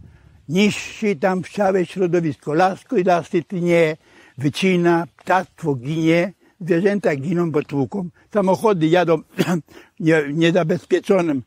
niszczy 0.50 1.16
tam 1.16 1.44
całe 1.44 1.86
środowisko. 1.86 2.54
Lasko 2.54 2.98
i 2.98 3.04
lasy 3.04 3.44
tnie, 3.44 3.98
wycina, 4.38 5.08
ptactwo 5.18 5.76
ginie, 5.76 6.34
zwierzęta 6.62 7.16
giną, 7.16 7.52
bo 7.52 7.64
tłuką. 7.64 8.10
Samochody 8.34 8.88
jadą 8.88 9.22
niezabezpieczonym 10.34 11.44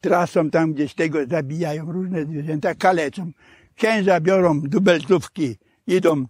trasą 0.00 0.50
tam 0.50 0.72
gdzieś 0.72 0.94
tego 0.94 1.26
zabijają 1.26 1.92
różne 1.92 2.24
zwierzęta, 2.24 2.74
kaleczą. 2.74 3.30
Księża 3.76 4.20
biorą 4.20 4.60
dubeltówki, 4.60 5.56
idą 5.86 6.24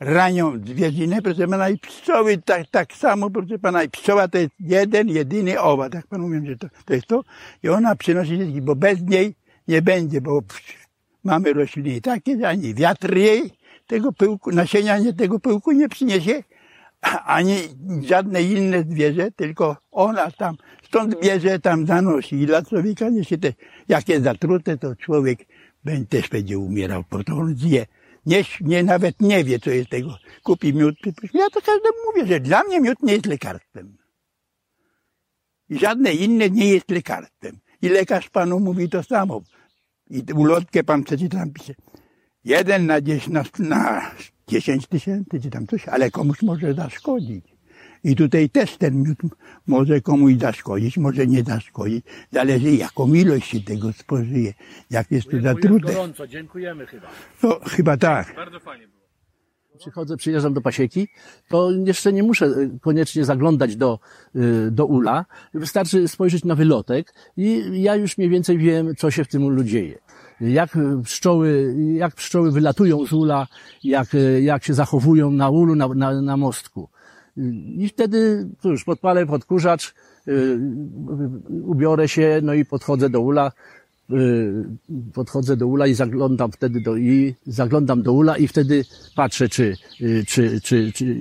ranią 0.00 0.58
zwierzynę, 0.66 1.22
proszę 1.22 1.48
pana, 1.48 1.68
i 1.68 1.78
pszczoły 1.78 2.38
tak, 2.38 2.66
tak 2.70 2.92
samo, 2.92 3.30
proszę 3.30 3.58
pana, 3.58 3.82
i 3.82 3.90
pszczoła 3.90 4.28
to 4.28 4.38
jest 4.38 4.54
jeden, 4.60 5.08
jedyny 5.08 5.60
owad, 5.60 5.92
tak 5.92 6.06
panu 6.06 6.28
mówię, 6.28 6.46
że 6.46 6.56
to, 6.56 6.68
to 6.84 6.94
jest 6.94 7.06
to. 7.06 7.24
I 7.62 7.68
ona 7.68 7.96
przynosi 7.96 8.38
dzieci, 8.38 8.62
bo 8.62 8.76
bez 8.76 9.02
niej 9.02 9.34
nie 9.68 9.82
będzie, 9.82 10.20
bo 10.20 10.42
mamy 11.24 11.52
rośliny 11.52 12.00
takie, 12.00 12.38
że 12.38 12.48
ani 12.48 12.74
wiatr 12.74 13.16
jej 13.16 13.50
tego 13.86 14.12
pyłku, 14.12 14.52
nasienia 14.52 14.98
nie 14.98 15.12
tego 15.12 15.40
pyłku 15.40 15.72
nie 15.72 15.88
przyniesie, 15.88 16.42
ani 17.24 17.56
żadne 18.06 18.42
inne 18.42 18.84
zwierzę, 18.90 19.30
tylko 19.30 19.76
ona 19.90 20.30
tam, 20.30 20.56
stąd 20.82 21.20
bierze, 21.20 21.58
tam 21.58 21.86
zanosi. 21.86 22.36
I 22.36 22.46
dla 22.46 22.62
człowieka 22.62 23.08
niesie 23.08 23.38
te, 23.38 23.52
jak 23.88 24.08
jest 24.08 24.24
zatrute, 24.24 24.78
to 24.78 24.96
człowiek 24.96 25.38
będzie, 25.84 26.06
też 26.06 26.28
będzie 26.28 26.58
umierał, 26.58 27.04
bo 27.10 27.24
to 27.24 27.36
on 27.36 27.56
zje. 27.56 27.86
Nie, 28.26 28.44
nie, 28.60 28.82
nawet 28.82 29.20
nie 29.20 29.44
wie, 29.44 29.58
co 29.58 29.70
jest 29.70 29.90
tego. 29.90 30.18
Kupi 30.42 30.74
miód. 30.74 30.94
Ja 31.34 31.50
to 31.50 31.60
każdemu 31.60 31.96
mówię, 32.06 32.26
że 32.26 32.40
dla 32.40 32.64
mnie 32.64 32.80
miód 32.80 33.02
nie 33.02 33.12
jest 33.12 33.26
lekarstwem. 33.26 33.96
I 35.68 35.78
żadne 35.78 36.12
inne 36.12 36.50
nie 36.50 36.68
jest 36.68 36.90
lekarstwem. 36.90 37.58
I 37.82 37.88
lekarz 37.88 38.30
panu 38.30 38.60
mówi 38.60 38.88
to 38.88 39.02
samo. 39.02 39.40
I 40.10 40.22
ulotkę 40.34 40.84
pan 40.84 41.04
przeczyta, 41.04 41.38
tam 41.38 41.50
pisze. 41.50 41.74
Jeden 42.44 42.86
na, 42.86 42.94
na, 43.28 43.44
na 43.58 44.10
10 44.48 44.86
tysięcy, 44.86 45.40
czy 45.40 45.50
tam 45.50 45.66
coś, 45.66 45.88
ale 45.88 46.10
komuś 46.10 46.42
może 46.42 46.74
zaszkodzić. 46.74 47.54
I 48.04 48.16
tutaj 48.16 48.50
też 48.50 48.76
ten 48.76 49.02
miód 49.02 49.18
może 49.66 50.00
komuś 50.00 50.34
zaszkodzić, 50.34 50.98
może 50.98 51.26
nie 51.26 51.42
zaszkodzić. 51.42 52.06
Zależy 52.30 52.70
jaką 52.70 53.14
ilość 53.14 53.48
się 53.48 53.60
tego 53.60 53.92
spożyje. 53.92 54.54
Jak 54.90 55.10
jest 55.10 55.30
to 55.30 55.40
zatrute. 55.40 55.92
gorąco, 55.92 56.26
dziękujemy 56.26 56.86
chyba. 56.86 57.08
No, 57.42 57.60
chyba 57.66 57.96
tak. 57.96 58.34
Bardzo 58.36 58.60
fajnie 58.60 58.88
było. 58.88 59.03
Przychodzę, 59.78 60.16
przyjeżdżam 60.16 60.54
do 60.54 60.60
pasieki, 60.60 61.08
to 61.48 61.70
jeszcze 61.70 62.12
nie 62.12 62.22
muszę 62.22 62.46
y, 62.46 62.78
koniecznie 62.80 63.24
zaglądać 63.24 63.76
do, 63.76 63.98
y, 64.36 64.70
do 64.70 64.86
ula. 64.86 65.24
Wystarczy 65.54 66.08
spojrzeć 66.08 66.44
na 66.44 66.54
wylotek 66.54 67.14
i 67.36 67.62
ja 67.82 67.96
już 67.96 68.18
mniej 68.18 68.30
więcej 68.30 68.58
wiem, 68.58 68.96
co 68.96 69.10
się 69.10 69.24
w 69.24 69.28
tym 69.28 69.44
ulu 69.44 69.64
dzieje. 69.64 69.98
Jak 70.40 70.78
pszczoły, 71.04 71.74
jak 71.94 72.14
pszczoły 72.14 72.52
wylatują 72.52 73.06
z 73.06 73.12
ula, 73.12 73.46
jak, 73.84 74.08
jak 74.40 74.64
się 74.64 74.74
zachowują 74.74 75.30
na 75.30 75.50
ulu, 75.50 75.74
na, 75.74 75.88
na, 75.88 76.22
na 76.22 76.36
mostku. 76.36 76.88
I 77.76 77.88
wtedy, 77.88 78.48
cóż, 78.62 78.84
podpalę 78.84 79.26
podkurzacz, 79.26 79.94
y, 80.28 80.58
ubiorę 81.62 82.08
się, 82.08 82.40
no 82.42 82.54
i 82.54 82.64
podchodzę 82.64 83.10
do 83.10 83.20
ula, 83.20 83.48
y, 83.48 83.83
podchodzę 85.14 85.56
do 85.56 85.66
ula 85.66 85.86
i 85.86 85.94
zaglądam 85.94 86.52
wtedy 86.52 86.80
do, 86.80 86.96
i 86.96 87.34
zaglądam 87.46 88.02
do 88.02 88.12
ula 88.12 88.36
i 88.36 88.48
wtedy 88.48 88.84
patrzę, 89.16 89.48
czy, 89.48 89.76
y, 90.00 90.24
czy, 90.28 90.60
czy, 90.60 90.92
czy 90.92 91.16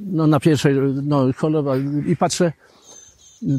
no 0.00 0.26
na 0.26 0.40
pierwszej, 0.40 0.74
no 1.02 1.32
choroba, 1.36 1.76
i 2.06 2.16
patrzę, 2.16 2.52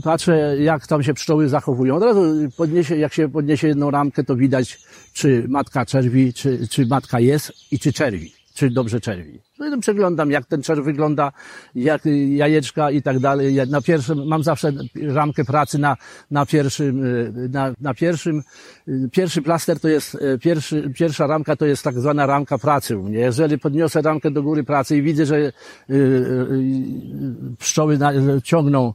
patrzę, 0.04 0.58
jak 0.60 0.88
tam 0.88 1.04
się 1.04 1.14
pszczoły 1.14 1.50
zachowują. 1.50 1.96
Od 1.96 2.04
razu 2.04 2.22
podniesie, 2.58 2.98
jak 2.98 3.14
się 3.14 3.30
podniesie 3.30 3.68
jedną 3.68 3.92
ramkę, 3.92 4.24
to 4.24 4.36
widać, 4.36 4.80
czy 5.14 5.46
matka 5.48 5.86
czerwi, 5.86 6.34
czy, 6.34 6.68
czy 6.68 6.86
matka 6.86 7.20
jest 7.20 7.54
i 7.72 7.80
czy 7.80 7.94
czerwi, 7.94 8.34
czy 8.54 8.70
dobrze 8.70 9.02
czerwi. 9.02 9.47
No 9.60 9.76
i 9.76 9.80
przeglądam, 9.80 10.32
jak 10.32 10.46
ten 10.46 10.62
czerw 10.62 10.86
wygląda, 10.86 11.32
jak 11.76 12.02
jajeczka 12.30 12.92
i 12.92 13.02
tak 13.02 13.20
dalej. 13.20 13.56
Ja 13.56 13.66
na 13.66 13.82
pierwszym, 13.82 14.28
mam 14.28 14.44
zawsze 14.44 14.72
ramkę 15.02 15.46
pracy 15.46 15.80
na, 15.80 15.98
na 16.32 16.46
pierwszym, 16.46 17.04
na, 17.50 17.74
na 17.82 17.94
pierwszym, 17.94 18.44
pierwszy 19.12 19.42
plaster 19.42 19.80
to 19.80 19.88
jest, 19.88 20.18
pierwszy, 20.42 20.92
pierwsza 20.96 21.28
ramka 21.28 21.56
to 21.56 21.66
jest 21.66 21.84
tak 21.84 22.00
zwana 22.00 22.26
ramka 22.26 22.58
pracy 22.58 22.98
u 22.98 23.04
mnie. 23.04 23.20
Jeżeli 23.20 23.58
podniosę 23.58 24.02
ramkę 24.02 24.32
do 24.32 24.44
góry 24.44 24.64
pracy 24.64 24.98
i 24.98 25.02
widzę, 25.02 25.26
że 25.26 25.52
pszczoły 27.60 28.00
ciągną 28.44 28.94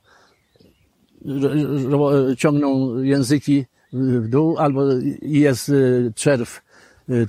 ciągną 2.36 2.98
języki 2.98 3.64
w 3.92 4.28
dół, 4.28 4.58
albo 4.58 4.82
jest 5.22 5.72
czerw 6.14 6.62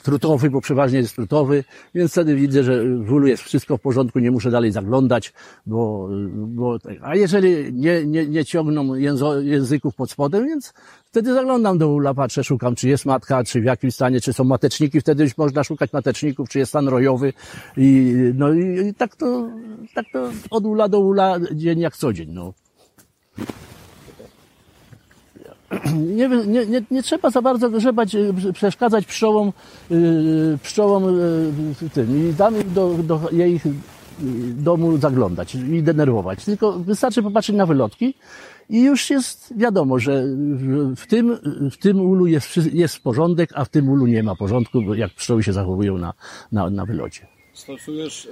trutowy, 0.03 0.49
bo 0.49 0.61
przeważnie 0.61 0.99
jest 0.99 1.15
trutowy, 1.15 1.63
więc 1.95 2.11
wtedy 2.11 2.35
widzę, 2.35 2.63
że 2.63 2.83
w 2.85 3.11
ulu 3.11 3.27
jest 3.27 3.43
wszystko 3.43 3.77
w 3.77 3.81
porządku, 3.81 4.19
nie 4.19 4.31
muszę 4.31 4.51
dalej 4.51 4.71
zaglądać, 4.71 5.33
bo, 5.65 6.09
bo 6.33 6.79
tak. 6.79 6.93
a 7.01 7.15
jeżeli 7.15 7.73
nie, 7.73 8.05
nie, 8.05 8.27
nie 8.27 8.45
ciągną 8.45 8.95
języków 9.41 9.95
pod 9.95 10.11
spodem, 10.11 10.47
więc 10.47 10.73
wtedy 11.05 11.33
zaglądam 11.33 11.77
do 11.77 11.89
ula, 11.89 12.13
patrzę, 12.13 12.43
szukam, 12.43 12.75
czy 12.75 12.89
jest 12.89 13.05
matka, 13.05 13.43
czy 13.43 13.61
w 13.61 13.63
jakim 13.63 13.91
stanie, 13.91 14.21
czy 14.21 14.33
są 14.33 14.43
mateczniki, 14.43 15.01
wtedy 15.01 15.23
już 15.23 15.37
można 15.37 15.63
szukać 15.63 15.93
mateczników, 15.93 16.49
czy 16.49 16.59
jest 16.59 16.69
stan 16.69 16.87
rojowy 16.87 17.33
i, 17.77 18.15
no 18.35 18.53
i, 18.53 18.87
i 18.87 18.93
tak 18.93 19.15
to, 19.15 19.49
tak 19.95 20.05
to 20.13 20.31
od 20.49 20.65
ula 20.65 20.89
do 20.89 20.99
ula, 20.99 21.37
dzień 21.53 21.79
jak 21.79 21.97
co 21.97 22.13
dzień, 22.13 22.31
no. 22.31 22.53
nie, 26.15 26.29
nie, 26.29 26.65
nie, 26.65 26.81
nie 26.91 27.03
trzeba 27.03 27.29
za 27.29 27.41
bardzo 27.41 27.69
grzebać, 27.69 28.15
y, 28.15 28.53
przeszkadzać 28.53 29.05
pszczołom, 29.05 29.53
yy, 29.89 30.57
pszczołom 30.63 31.03
yy, 31.81 31.89
tym, 31.89 32.29
i 32.29 32.33
tam 32.33 32.55
do, 32.73 32.97
do 33.03 33.21
jej 33.31 33.59
domu 34.55 34.97
zaglądać 34.97 35.55
i 35.55 35.83
denerwować. 35.83 36.45
Tylko 36.45 36.79
wystarczy 36.79 37.23
popatrzeć 37.23 37.55
na 37.55 37.65
wylotki 37.65 38.13
i 38.69 38.81
już 38.81 39.09
jest 39.09 39.53
wiadomo, 39.57 39.99
że 39.99 40.23
w 40.95 41.07
tym, 41.07 41.37
w 41.71 41.77
tym 41.77 42.01
ulu 42.01 42.27
jest, 42.27 42.57
jest 42.73 42.99
porządek, 42.99 43.49
a 43.53 43.65
w 43.65 43.69
tym 43.69 43.89
ulu 43.89 44.07
nie 44.07 44.23
ma 44.23 44.35
porządku, 44.35 44.93
jak 44.93 45.13
pszczoły 45.13 45.43
się 45.43 45.53
zachowują 45.53 45.97
na, 45.97 46.13
na, 46.51 46.69
na 46.69 46.85
wylocie. 46.85 47.27
Stosujesz 47.53 48.25
yy, 48.25 48.31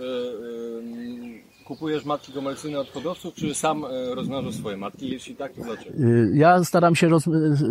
yy 1.34 1.51
kupujesz 1.65 2.06
matki 2.06 2.32
komercyjne 2.32 2.80
od 2.80 2.89
hodowców, 2.89 3.34
czy 3.34 3.56
sam 3.56 3.86
e, 3.86 4.15
rozmnażasz 4.15 4.56
swoje 4.56 4.78
matki? 4.78 5.10
Jeśli 5.10 5.36
tak, 5.36 5.54
to 5.54 5.63
dlaczego? 5.63 5.97
Y, 5.97 6.32
ja 6.34 6.63
staram 6.63 6.95
się 6.95 7.10
roz... 7.10 7.24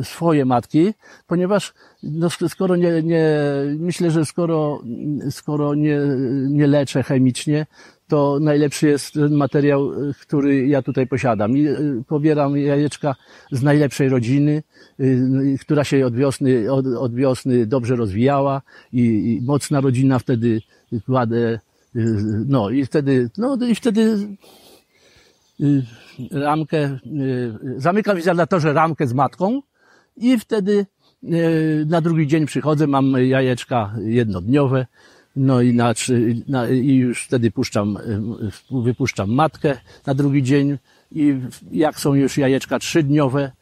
swoje 0.02 0.44
matki, 0.44 0.94
ponieważ 1.26 1.74
no, 2.02 2.28
skoro 2.48 2.76
nie, 2.76 3.02
nie, 3.02 3.26
myślę, 3.78 4.10
że 4.10 4.24
skoro, 4.24 4.82
skoro 5.30 5.74
nie, 5.74 5.98
nie 6.48 6.66
leczę 6.66 7.02
chemicznie, 7.02 7.66
to 8.08 8.38
najlepszy 8.40 8.88
jest 8.88 9.14
ten 9.14 9.34
materiał, 9.34 9.90
który 10.20 10.66
ja 10.66 10.82
tutaj 10.82 11.06
posiadam. 11.06 11.56
I 11.56 11.66
y, 11.66 12.04
pobieram 12.08 12.56
jajeczka 12.56 13.14
z 13.52 13.62
najlepszej 13.62 14.08
rodziny, 14.08 14.62
y, 15.00 15.56
która 15.60 15.84
się 15.84 16.06
od 16.06 16.14
wiosny, 16.14 16.72
od, 16.72 16.86
od 16.86 17.14
wiosny 17.14 17.66
dobrze 17.66 17.96
rozwijała 17.96 18.62
i, 18.92 19.00
i 19.02 19.40
mocna 19.42 19.80
rodzina 19.80 20.18
wtedy 20.18 20.60
kładę 21.06 21.60
no 22.46 22.70
i 22.70 22.84
wtedy, 22.86 23.30
no 23.38 23.58
i 23.66 23.74
wtedy 23.74 24.28
y, 25.60 25.82
ramkę, 26.30 26.98
y, 27.06 27.80
zamykam 27.80 28.18
izolatorze 28.18 28.72
ramkę 28.72 29.06
z 29.06 29.12
matką 29.12 29.62
i 30.16 30.38
wtedy 30.38 30.86
y, 31.24 31.86
na 31.88 32.00
drugi 32.00 32.26
dzień 32.26 32.46
przychodzę, 32.46 32.86
mam 32.86 33.12
jajeczka 33.12 33.94
jednodniowe, 34.04 34.86
no 35.36 35.60
i, 35.60 35.74
na, 35.74 35.94
na, 36.48 36.68
i 36.68 36.94
już 36.94 37.24
wtedy 37.24 37.50
puszczam, 37.50 37.98
wypuszczam 38.70 39.30
matkę 39.30 39.76
na 40.06 40.14
drugi 40.14 40.42
dzień 40.42 40.78
i 41.12 41.34
jak 41.72 42.00
są 42.00 42.14
już 42.14 42.38
jajeczka 42.38 42.78
trzydniowe, 42.78 43.52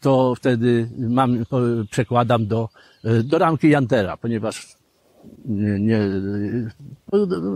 to 0.00 0.34
wtedy 0.34 0.88
mam, 0.98 1.44
przekładam 1.90 2.46
do, 2.46 2.68
do 3.24 3.38
ramki 3.38 3.68
Jantera, 3.68 4.16
ponieważ 4.16 4.76
nie, 5.44 5.80
nie, 5.80 6.00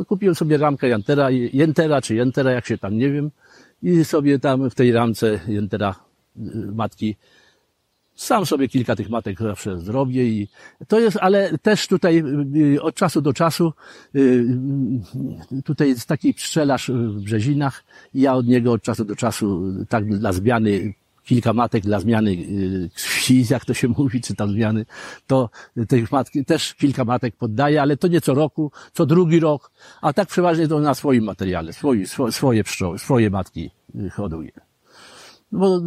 kupiłem 0.09 0.35
sobie 0.35 0.57
ramkę 0.57 0.89
Jantera, 0.89 1.31
Jentera 1.31 2.03
czy 2.03 2.15
Jentera, 2.15 2.51
jak 2.51 2.67
się 2.67 2.79
tam 2.79 2.99
nie 2.99 3.11
wiem, 3.11 3.31
i 3.83 4.05
sobie 4.05 4.39
tam 4.39 4.71
w 4.71 4.75
tej 4.75 4.93
ramce 4.93 5.41
Jentera 5.49 5.95
y, 6.37 6.41
matki. 6.75 7.17
Sam 8.15 8.47
sobie 8.47 8.69
kilka 8.69 8.97
tych 8.97 9.11
matek 9.11 9.39
zawsze 9.39 9.79
zrobię 9.79 10.25
i 10.25 10.49
to 10.89 11.01
jest, 11.01 11.17
ale 11.21 11.59
też 11.59 11.89
tutaj 11.89 12.23
y, 12.75 12.83
od 12.83 12.95
czasu 12.95 13.21
do 13.21 13.33
czasu 13.33 13.73
y, 14.15 14.47
tutaj 15.65 15.89
jest 15.89 16.09
taki 16.09 16.35
pszczelarz 16.35 16.91
w 16.91 17.21
Brzezinach. 17.21 17.85
Ja 18.15 18.35
od 18.35 18.47
niego 18.47 18.73
od 18.73 18.83
czasu 18.83 19.05
do 19.05 19.17
czasu 19.17 19.75
tak 19.89 20.19
dla 20.19 20.33
zmiany 20.33 20.95
kilka 21.25 21.53
matek 21.53 21.83
dla 21.83 22.01
zmiany 22.01 22.37
y, 23.31 23.39
krwi, 23.39 23.45
jak 23.51 23.65
to 23.65 23.75
się 23.75 23.89
mówi, 23.89 24.21
czy 24.21 24.35
tam 24.35 24.53
zmiany, 24.53 24.87
to 25.27 25.51
tych 25.89 26.13
matki 26.13 26.45
też 26.45 26.75
kilka 26.75 27.05
matek 27.05 27.37
poddaję, 27.37 27.83
ale 27.83 27.97
to 27.97 28.09
nie 28.09 28.21
co 28.21 28.35
roku, 28.35 28.73
co 28.93 29.07
drugi 29.07 29.41
rok, 29.41 29.71
a 30.03 30.13
tak 30.13 30.29
przeważnie 30.29 30.69
to 30.69 30.81
na 30.81 30.95
swoim 30.95 31.25
materiale, 31.25 31.73
swoje, 31.73 32.07
swoje 32.31 32.65
pszczoły, 32.65 32.99
swoje 32.99 33.31
matki 33.31 33.71
y, 33.95 34.11
hoduję. 34.11 34.53
No 35.53 35.59
bo 35.59 35.81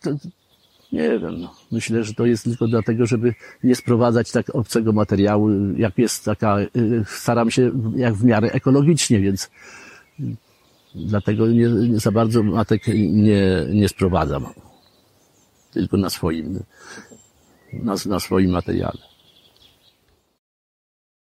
to, 0.00 0.10
nie 0.92 1.18
wiem, 1.18 1.40
no. 1.40 1.54
myślę, 1.72 2.04
że 2.04 2.14
to 2.14 2.26
jest 2.26 2.44
tylko 2.44 2.66
dlatego, 2.68 3.06
żeby 3.06 3.34
nie 3.64 3.74
sprowadzać 3.74 4.32
tak 4.32 4.54
obcego 4.54 4.92
materiału, 4.92 5.50
jak 5.76 5.98
jest 5.98 6.24
taka, 6.24 6.58
y, 6.60 7.04
staram 7.06 7.50
się 7.50 7.70
jak 7.96 8.14
w 8.14 8.24
miarę 8.24 8.52
ekologicznie, 8.52 9.20
więc 9.20 9.50
dlatego 10.94 11.46
nie, 11.46 11.68
nie 11.68 11.98
za 11.98 12.12
bardzo 12.12 12.42
matek 12.42 12.82
nie, 13.12 13.66
nie 13.70 13.88
sprowadzam 13.88 14.46
tylko 15.70 15.96
na 15.96 16.10
swoim, 16.10 16.62
na, 17.72 17.94
na 18.06 18.20
swoim 18.20 18.50
materiale. 18.50 19.07